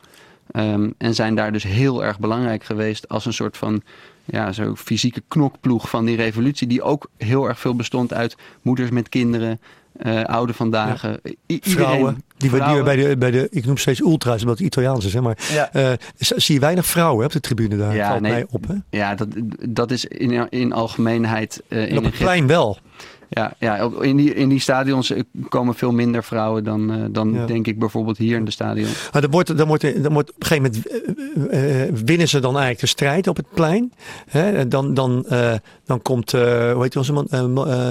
Um, 0.52 0.94
en 0.98 1.14
zijn 1.14 1.34
daar 1.34 1.52
dus 1.52 1.62
heel 1.62 2.04
erg 2.04 2.18
belangrijk 2.18 2.64
geweest 2.64 3.08
als 3.08 3.26
een 3.26 3.32
soort 3.32 3.56
van 3.56 3.82
ja, 4.24 4.52
zo 4.52 4.74
fysieke 4.74 5.22
knokploeg 5.28 5.88
van 5.88 6.04
die 6.04 6.16
revolutie. 6.16 6.66
Die 6.66 6.82
ook 6.82 7.10
heel 7.16 7.48
erg 7.48 7.58
veel 7.58 7.74
bestond 7.76 8.12
uit 8.12 8.36
moeders 8.62 8.90
met 8.90 9.08
kinderen, 9.08 9.60
uh, 10.02 10.24
oude 10.24 10.52
vandaag. 10.52 11.02
Ja. 11.02 11.16
vrouwen, 11.60 12.22
die, 12.36 12.50
die 12.50 12.82
bij 12.82 12.96
de, 12.96 13.16
bij 13.16 13.30
de, 13.30 13.48
ik 13.50 13.66
noem 13.66 13.76
steeds 13.76 14.00
ultra's, 14.00 14.40
omdat 14.40 14.58
het 14.58 14.66
Italiaans 14.66 15.04
is, 15.04 15.14
hè, 15.14 15.20
maar 15.20 15.38
ja. 15.52 15.70
uh, 15.72 15.92
zie 16.16 16.54
je 16.54 16.60
weinig 16.60 16.86
vrouwen 16.86 17.24
op 17.24 17.32
de 17.32 17.40
tribune 17.40 17.76
daar, 17.76 17.94
ja, 17.94 18.08
valt 18.08 18.20
nee, 18.20 18.32
mij 18.32 18.46
op. 18.50 18.66
Hè? 18.66 18.74
Ja, 18.90 19.14
dat, 19.14 19.28
dat 19.68 19.90
is 19.90 20.04
in, 20.04 20.50
in 20.50 20.72
algemeenheid... 20.72 21.62
Uh, 21.68 21.88
in 21.90 21.98
op 21.98 22.04
het 22.04 22.18
plein 22.18 22.46
wel. 22.46 22.78
Ja, 23.30 23.52
ja 23.58 23.90
in, 24.00 24.16
die, 24.16 24.34
in 24.34 24.48
die 24.48 24.60
stadions 24.60 25.12
komen 25.48 25.74
veel 25.74 25.92
minder 25.92 26.24
vrouwen 26.24 26.64
dan, 26.64 26.92
uh, 26.92 27.04
dan 27.10 27.32
ja. 27.32 27.46
denk 27.46 27.66
ik 27.66 27.78
bijvoorbeeld 27.78 28.18
hier 28.18 28.36
in 28.36 28.44
de 28.44 28.50
stadion. 28.50 28.88
Maar 29.12 29.22
dan 29.22 29.30
wordt, 29.30 29.56
dan 29.56 29.66
wordt, 29.66 30.02
dan 30.02 30.12
wordt 30.12 30.30
op 30.30 30.42
een 30.42 30.46
gegeven 30.46 30.72
moment 30.72 31.52
uh, 31.52 31.86
uh, 31.86 31.92
winnen 32.04 32.28
ze 32.28 32.40
dan 32.40 32.50
eigenlijk 32.50 32.80
de 32.80 32.86
strijd 32.86 33.26
op 33.26 33.36
het 33.36 33.46
plein. 33.54 33.92
Hè? 34.28 34.68
Dan, 34.68 34.94
dan, 34.94 35.26
dan 35.88 36.02
komt, 36.02 36.32
hoe 36.32 36.78
heet 36.80 36.96
onze 36.96 37.12
man, 37.12 37.26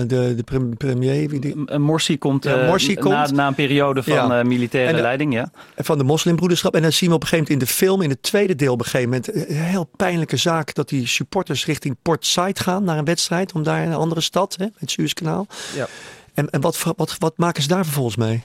de, 0.08 0.34
de 0.36 0.76
premier? 0.78 1.30
Wie 1.30 1.40
die? 1.40 1.80
Morsi 1.80 2.18
komt, 2.18 2.44
ja, 2.44 2.66
Morsi 2.66 2.96
komt. 2.96 3.14
Na, 3.14 3.32
na, 3.32 3.48
een 3.48 3.56
periode 3.56 4.04
van 4.04 4.14
ja. 4.14 4.44
militaire 4.44 4.98
en, 4.98 5.02
leiding. 5.02 5.34
Ja. 5.34 5.52
Van 5.76 5.98
de 5.98 6.04
moslimbroederschap. 6.04 6.76
En 6.76 6.82
dan 6.82 6.92
zien 6.92 7.10
we 7.10 7.16
op 7.16 7.22
een 7.22 7.28
gegeven 7.28 7.54
moment 7.54 7.70
in 7.70 7.76
de 7.76 7.86
film, 7.86 8.02
in 8.02 8.10
het 8.10 8.24
tweede 8.24 8.56
deel 8.56 8.74
op 8.74 8.80
een 8.80 8.86
gegeven 8.86 9.10
moment, 9.10 9.36
een 9.36 9.56
heel 9.56 9.90
pijnlijke 9.96 10.38
zaak 10.38 10.74
dat 10.74 10.90
die 10.90 11.08
supporters 11.08 11.66
richting 11.66 11.98
Port 12.02 12.26
Said 12.26 12.60
gaan 12.60 12.84
naar 12.84 12.98
een 12.98 13.06
wedstrijd 13.06 13.54
om 13.54 13.64
daar 13.64 13.84
in 13.84 13.88
een 13.88 13.98
andere 13.98 14.22
stad, 14.22 14.56
hè, 14.58 14.66
het 14.78 14.92
Suezkanaal 14.92 15.48
ja. 15.76 15.88
En, 16.34 16.50
en 16.50 16.62
wat, 16.62 16.84
wat, 16.96 17.16
wat 17.20 17.38
maken 17.38 17.62
ze 17.62 17.68
daar 17.68 17.84
vervolgens 17.84 18.16
mee? 18.16 18.44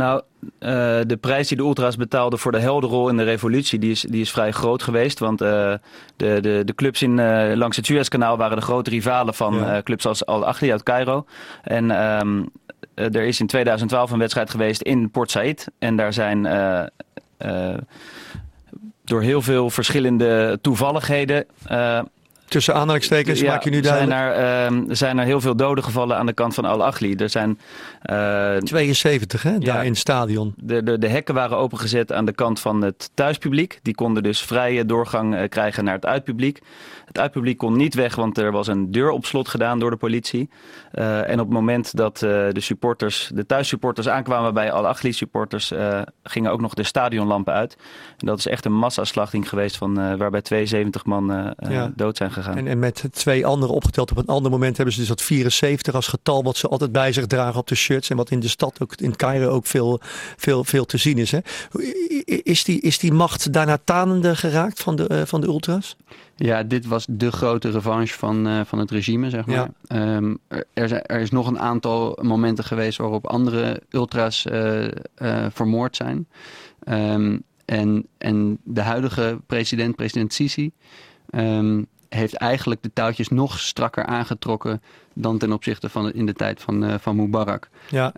Nou, 0.00 0.22
uh, 0.42 0.70
de 1.06 1.18
prijs 1.20 1.48
die 1.48 1.56
de 1.56 1.62
ultras 1.62 1.96
betaalden 1.96 2.38
voor 2.38 2.52
de 2.52 2.58
helderrol 2.58 3.08
in 3.08 3.16
de 3.16 3.22
revolutie, 3.22 3.78
die 3.78 3.90
is, 3.90 4.00
die 4.00 4.20
is 4.20 4.30
vrij 4.30 4.50
groot 4.50 4.82
geweest. 4.82 5.18
Want 5.18 5.42
uh, 5.42 5.48
de, 6.16 6.40
de, 6.40 6.62
de 6.64 6.74
clubs 6.74 7.02
in, 7.02 7.18
uh, 7.18 7.52
langs 7.54 7.76
het 7.76 7.86
Suezkanaal 7.86 8.36
waren 8.36 8.56
de 8.56 8.62
grote 8.62 8.90
rivalen 8.90 9.34
van 9.34 9.54
ja. 9.54 9.82
clubs 9.82 10.06
als 10.06 10.26
Al-Ahli 10.26 10.70
uit 10.70 10.82
Cairo. 10.82 11.24
En 11.62 11.90
um, 12.20 12.50
er 12.94 13.22
is 13.22 13.40
in 13.40 13.46
2012 13.46 14.10
een 14.10 14.18
wedstrijd 14.18 14.50
geweest 14.50 14.82
in 14.82 15.10
Port 15.10 15.30
Said. 15.30 15.66
En 15.78 15.96
daar 15.96 16.12
zijn 16.12 16.42
door 19.04 19.22
heel 19.22 19.42
veel 19.42 19.70
verschillende 19.70 20.58
toevalligheden 20.60 21.46
Tussen 22.50 22.74
aanhalingstekens 22.74 23.42
maak 23.42 23.62
je 23.62 23.70
nu 23.70 23.80
duidelijk. 23.80 24.12
Zijn 24.12 24.34
er, 24.34 24.72
uh, 24.72 24.80
zijn 24.88 25.18
er 25.18 25.24
heel 25.24 25.40
veel 25.40 25.56
doden 25.56 25.84
gevallen 25.84 26.16
aan 26.16 26.26
de 26.26 26.32
kant 26.32 26.54
van 26.54 26.64
Al-Achli. 26.64 27.14
Er 27.14 27.30
zijn... 27.30 27.58
Uh, 28.10 28.56
72 28.56 29.42
hè, 29.42 29.58
daar 29.58 29.84
in 29.84 29.90
het 29.90 29.98
stadion. 29.98 30.54
De, 30.56 30.82
de, 30.82 30.98
de 30.98 31.08
hekken 31.08 31.34
waren 31.34 31.56
opengezet 31.56 32.12
aan 32.12 32.24
de 32.24 32.32
kant 32.32 32.60
van 32.60 32.82
het 32.82 33.10
thuispubliek. 33.14 33.78
Die 33.82 33.94
konden 33.94 34.22
dus 34.22 34.42
vrije 34.42 34.86
doorgang 34.86 35.34
uh, 35.34 35.48
krijgen 35.48 35.84
naar 35.84 35.94
het 35.94 36.06
uitpubliek. 36.06 36.60
Het 37.10 37.18
uitpubliek 37.18 37.58
kon 37.58 37.76
niet 37.76 37.94
weg, 37.94 38.14
want 38.14 38.38
er 38.38 38.52
was 38.52 38.66
een 38.66 38.90
deur 38.90 39.10
op 39.10 39.26
slot 39.26 39.48
gedaan 39.48 39.78
door 39.78 39.90
de 39.90 39.96
politie. 39.96 40.48
Uh, 40.94 41.28
en 41.28 41.32
op 41.32 41.46
het 41.46 41.54
moment 41.54 41.96
dat 41.96 42.22
uh, 42.22 42.30
de 42.30 42.60
supporters, 42.60 43.30
de 43.34 43.46
thuissupporters 43.46 44.08
aankwamen 44.08 44.54
bij 44.54 44.72
Al-Achli 44.72 45.12
supporters, 45.12 45.72
uh, 45.72 46.00
gingen 46.22 46.50
ook 46.50 46.60
nog 46.60 46.74
de 46.74 46.82
stadionlampen 46.82 47.52
uit. 47.52 47.76
En 48.18 48.26
dat 48.26 48.38
is 48.38 48.46
echt 48.46 48.64
een 48.64 48.72
massaslachting 48.72 49.48
geweest 49.48 49.76
van, 49.76 50.16
waarbij 50.18 50.42
72 50.42 51.04
man 51.04 51.54
ja. 51.68 51.92
dood 51.96 52.16
zijn 52.16 52.32
gegaan. 52.32 52.56
En, 52.56 52.66
en 52.66 52.78
met 52.78 53.04
twee 53.10 53.46
anderen 53.46 53.74
opgeteld 53.74 54.10
op 54.10 54.16
een 54.16 54.26
ander 54.26 54.50
moment 54.50 54.76
hebben 54.76 54.94
ze 54.94 55.00
dus 55.00 55.08
dat 55.08 55.22
74 55.22 55.94
als 55.94 56.08
getal 56.08 56.42
wat 56.42 56.56
ze 56.56 56.68
altijd 56.68 56.92
bij 56.92 57.12
zich 57.12 57.26
dragen 57.26 57.60
op 57.60 57.66
de 57.66 57.74
shirts. 57.74 58.10
En 58.10 58.16
wat 58.16 58.30
in 58.30 58.40
de 58.40 58.48
stad, 58.48 58.82
ook 58.82 58.94
in 58.96 59.16
Cairo, 59.16 59.48
ook 59.48 59.66
veel, 59.66 60.00
veel, 60.36 60.64
veel 60.64 60.84
te 60.84 60.96
zien 60.96 61.18
is. 61.18 61.30
Hè? 61.30 61.38
Is, 62.24 62.64
die, 62.64 62.80
is 62.80 62.98
die 62.98 63.12
macht 63.12 63.52
daarna 63.52 63.78
tanende 63.84 64.36
geraakt 64.36 64.80
van 64.80 64.96
de, 64.96 65.26
van 65.26 65.40
de 65.40 65.46
ultras? 65.46 65.96
Ja, 66.42 66.62
dit 66.62 66.86
was 66.86 67.06
de 67.08 67.32
grote 67.32 67.70
revanche 67.70 68.18
van, 68.18 68.48
uh, 68.48 68.60
van 68.64 68.78
het 68.78 68.90
regime, 68.90 69.30
zeg 69.30 69.46
maar. 69.46 69.68
Ja. 69.82 70.16
Um, 70.16 70.38
er, 70.72 70.92
er, 70.92 71.20
is 71.20 71.30
nog 71.30 71.46
een 71.46 71.58
aantal 71.58 72.18
momenten 72.22 72.64
geweest 72.64 72.98
waarop 72.98 73.26
andere 73.26 73.82
ultras 73.90 74.46
uh, 74.46 74.84
uh, 74.84 75.46
vermoord 75.50 75.96
zijn. 75.96 76.28
Um, 76.88 77.42
en, 77.64 78.06
en 78.18 78.58
de 78.64 78.80
huidige 78.80 79.40
president, 79.46 79.96
president 79.96 80.32
Sisi, 80.32 80.72
um, 81.30 81.86
heeft 82.08 82.34
eigenlijk 82.34 82.82
de 82.82 82.90
touwtjes 82.92 83.28
nog 83.28 83.58
strakker 83.58 84.04
aangetrokken 84.04 84.82
dan 85.14 85.38
ten 85.38 85.52
opzichte 85.52 85.88
van 85.88 86.12
in 86.12 86.26
de 86.26 86.34
tijd 86.34 86.62
van, 86.62 87.00
van 87.00 87.16
Mubarak. 87.16 87.68
Ja. 87.88 88.12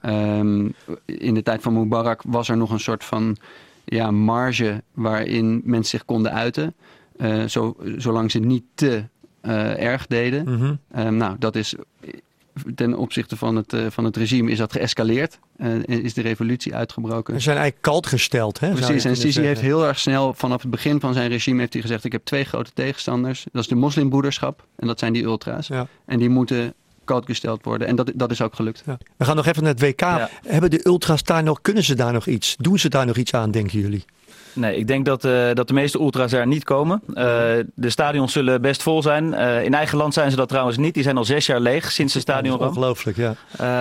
in 1.05 1.35
de 1.35 1.43
tijd 1.43 1.63
van 1.63 1.73
Mubarak 1.73 2.23
was 2.27 2.49
er 2.49 2.57
nog 2.57 2.71
een 2.71 2.81
soort 2.81 3.05
van 3.05 3.37
ja, 3.85 4.11
marge 4.11 4.83
waarin 4.93 5.61
mensen 5.65 5.99
zich 5.99 6.05
konden 6.05 6.33
uiten. 6.33 6.75
Uh, 7.23 7.45
zo, 7.45 7.77
zolang 7.97 8.31
ze 8.31 8.39
niet 8.39 8.65
te 8.75 9.05
uh, 9.43 9.83
erg 9.83 10.07
deden. 10.07 10.45
Mm 10.49 10.79
-hmm. 10.93 11.17
nou, 11.17 11.37
dat 11.39 11.57
is 11.57 11.75
ten 12.75 12.95
opzichte 12.95 13.37
van 13.37 13.57
het, 13.57 13.73
uh, 13.73 13.87
van 13.91 14.05
het 14.05 14.17
regime 14.17 14.51
is 14.51 14.59
dat 14.59 14.73
geëscaleerd. 14.73 15.39
is 15.85 16.15
de 16.15 16.21
revolutie 16.21 16.75
uitgebroken. 16.75 17.35
Ze 17.35 17.41
zijn 17.41 17.57
eigenlijk 17.57 17.87
kalt 17.87 18.07
gesteld. 18.07 18.61
Hè, 18.61 18.73
Precies, 18.73 19.05
en 19.05 19.17
Sisi 19.17 19.41
heeft 19.41 19.61
heel 19.61 19.87
erg 19.87 19.99
snel 19.99 20.35
vanaf 20.35 20.63
het 20.63 20.71
begin 20.71 21.01
van 21.01 21.15
zijn 21.15 21.29
regime 21.29 21.61
heeft 21.61 21.73
hij 21.73 21.83
gezegd... 21.83 22.05
ik 22.05 22.13
heb 22.13 22.25
twee 22.25 22.45
grote 22.45 22.71
tegenstanders. 22.75 23.47
Dat 23.53 23.63
is 23.63 23.69
de 23.69 23.75
moslimbroederschap 23.75 24.67
en 24.77 24.87
dat 24.87 24.99
zijn 24.99 25.13
die 25.13 25.23
ultra's. 25.23 25.67
Ja. 25.67 25.87
En 26.05 26.19
die 26.19 26.29
moeten 26.29 26.75
koud 27.05 27.25
gesteld 27.27 27.65
worden. 27.65 27.87
En 27.87 27.97
dat, 27.97 28.13
dat 28.15 28.31
is 28.31 28.43
ook 28.43 28.55
gelukt. 28.55 28.83
Ja. 28.87 28.99
We 29.17 29.25
gaan 29.25 29.37
nog 29.37 29.47
even 29.47 29.63
naar 29.63 29.73
het 29.73 29.81
WK. 29.81 30.01
Ja. 30.01 30.31
Hebben 30.47 30.71
de 30.71 30.87
ultra's 30.87 31.23
daar 31.23 31.43
nog, 31.43 31.61
kunnen 31.61 31.85
ze 31.85 31.95
daar 31.95 32.13
nog 32.13 32.27
iets? 32.27 32.57
Doen 32.59 32.79
ze 32.79 32.89
daar 32.89 33.07
nog 33.07 33.17
iets 33.17 33.35
aan, 33.35 33.51
denken 33.51 33.81
jullie? 33.81 34.05
Nee, 34.53 34.77
ik 34.77 34.87
denk 34.87 35.05
dat, 35.05 35.25
uh, 35.25 35.53
dat 35.53 35.69
de 35.69 35.75
meeste 35.75 35.99
ultras 35.99 36.33
er 36.33 36.47
niet 36.47 36.65
komen. 36.65 37.03
Uh, 37.09 37.15
de 37.75 37.91
stadions 37.91 38.33
zullen 38.33 38.61
best 38.61 38.83
vol 38.83 39.03
zijn. 39.03 39.33
Uh, 39.33 39.65
in 39.65 39.75
eigen 39.75 39.99
land 39.99 40.15
zijn 40.15 40.31
ze 40.31 40.37
dat 40.37 40.49
trouwens 40.49 40.77
niet. 40.77 40.95
Die 40.95 41.03
zijn 41.03 41.17
al 41.17 41.25
zes 41.25 41.47
jaar 41.47 41.61
leeg 41.61 41.93
sinds 41.93 42.13
de 42.13 42.21
stadion. 42.21 42.59
Ongelooflijk, 42.59 43.17
ja. 43.17 43.35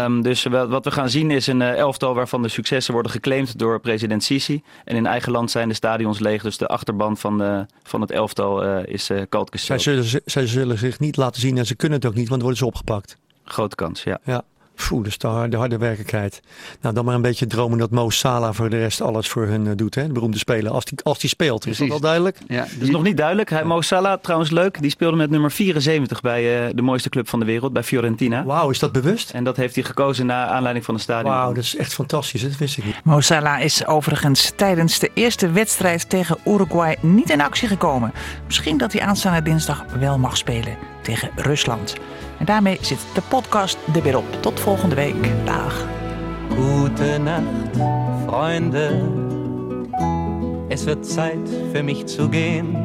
Um, 0.05 0.21
dus 0.21 0.43
wat 0.43 0.85
we 0.85 0.91
gaan 0.91 1.09
zien 1.09 1.31
is 1.31 1.47
een 1.47 1.61
elftal 1.61 2.13
waarvan 2.13 2.41
de 2.41 2.47
successen 2.47 2.93
worden 2.93 3.11
geclaimd 3.11 3.59
door 3.59 3.79
president 3.79 4.23
Sisi. 4.23 4.63
En 4.83 4.95
in 4.95 5.05
eigen 5.05 5.31
land 5.31 5.51
zijn 5.51 5.67
de 5.67 5.73
stadions 5.73 6.19
leeg. 6.19 6.41
Dus 6.41 6.57
de 6.57 6.67
achterban 6.67 7.17
van, 7.17 7.37
de, 7.37 7.65
van 7.83 8.01
het 8.01 8.11
elftal 8.11 8.63
is 8.83 9.09
uh, 9.09 9.21
koud 9.29 9.49
zij 9.51 9.79
zullen, 9.79 10.21
zij 10.25 10.47
zullen 10.47 10.77
zich 10.77 10.99
niet 10.99 11.17
laten 11.17 11.41
zien 11.41 11.57
en 11.57 11.65
ze 11.65 11.75
kunnen 11.75 11.97
het 11.97 12.07
ook 12.07 12.15
niet, 12.15 12.29
want 12.29 12.41
dan 12.41 12.49
worden 12.49 12.57
ze 12.57 12.65
opgepakt. 12.65 13.17
Grote 13.45 13.75
kans, 13.75 14.03
ja. 14.03 14.19
ja. 14.23 14.43
Poeh, 14.87 15.03
dus 15.03 15.17
de 15.17 15.27
harde, 15.27 15.57
harde 15.57 15.77
werkelijkheid. 15.77 16.41
Nou, 16.81 16.95
dan 16.95 17.05
maar 17.05 17.15
een 17.15 17.21
beetje 17.21 17.47
dromen 17.47 17.77
dat 17.77 17.89
Mo 17.89 18.09
Salah 18.09 18.53
voor 18.53 18.69
de 18.69 18.77
rest 18.77 19.01
alles 19.01 19.27
voor 19.27 19.45
hun 19.45 19.65
uh, 19.65 19.71
doet. 19.75 19.95
Hè? 19.95 20.07
De 20.07 20.13
beroemde 20.13 20.37
speler. 20.37 20.71
Als 20.71 20.85
die, 20.85 20.99
als 21.03 21.19
die 21.19 21.29
speelt, 21.29 21.65
is 21.65 21.77
dat 21.77 21.87
wel 21.87 21.99
duidelijk? 21.99 22.37
Ja, 22.47 22.61
dat 22.61 22.81
is 22.81 22.89
nog 22.89 23.03
niet 23.03 23.17
duidelijk. 23.17 23.49
Hij, 23.49 23.63
Mo 23.63 23.81
Salah, 23.81 24.19
trouwens 24.21 24.51
leuk, 24.51 24.81
die 24.81 24.89
speelde 24.89 25.17
met 25.17 25.29
nummer 25.29 25.51
74 25.51 26.21
bij 26.21 26.67
uh, 26.67 26.73
de 26.75 26.81
mooiste 26.81 27.09
club 27.09 27.29
van 27.29 27.39
de 27.39 27.45
wereld, 27.45 27.73
bij 27.73 27.83
Fiorentina. 27.83 28.43
Wauw, 28.43 28.69
is 28.69 28.79
dat 28.79 28.91
bewust? 28.91 29.31
En 29.31 29.43
dat 29.43 29.57
heeft 29.57 29.75
hij 29.75 29.83
gekozen 29.83 30.25
naar 30.25 30.47
aanleiding 30.47 30.85
van 30.85 30.95
de 30.95 31.01
stadion. 31.01 31.33
Wauw, 31.33 31.53
dat 31.53 31.63
is 31.63 31.75
echt 31.75 31.93
fantastisch. 31.93 32.41
Dat 32.41 32.57
wist 32.57 32.77
ik 32.77 32.85
niet. 32.85 33.03
Mo 33.03 33.19
Salah 33.19 33.61
is 33.61 33.85
overigens 33.85 34.51
tijdens 34.55 34.99
de 34.99 35.11
eerste 35.13 35.51
wedstrijd 35.51 36.09
tegen 36.09 36.37
Uruguay 36.45 36.97
niet 37.01 37.29
in 37.29 37.41
actie 37.41 37.67
gekomen. 37.67 38.13
Misschien 38.45 38.77
dat 38.77 38.93
hij 38.93 39.01
aanstaande 39.01 39.41
dinsdag 39.41 39.85
wel 39.99 40.17
mag 40.17 40.37
spelen 40.37 40.90
tegen 41.01 41.29
Rusland. 41.35 41.95
En 42.37 42.45
daarmee 42.45 42.77
zit 42.81 42.99
de 43.13 43.21
podcast 43.29 43.77
er 43.95 44.03
weer 44.03 44.17
op. 44.17 44.41
Tot 44.41 44.59
volgende 44.59 44.95
week. 44.95 45.45
Dag. 45.45 45.87
Gute 46.49 47.17
Nacht, 47.17 47.77
Freunde. 48.27 49.01
Es 50.67 50.85
wird 50.85 51.05
Zeit 51.05 51.49
für 51.71 51.83
mich 51.83 52.05
zu 52.05 52.29
gehen. 52.29 52.75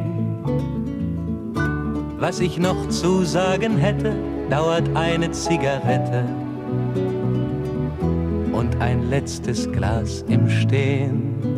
Was 2.19 2.39
ich 2.39 2.57
noch 2.57 2.89
zu 2.89 3.23
sagen 3.23 3.77
hätte, 3.77 4.13
dauert 4.49 4.89
eine 4.95 5.31
Zigarette 5.31 6.23
und 8.51 8.75
ein 8.79 9.09
letztes 9.09 9.71
Glas 9.71 10.23
im 10.27 10.49
Stehen. 10.49 11.56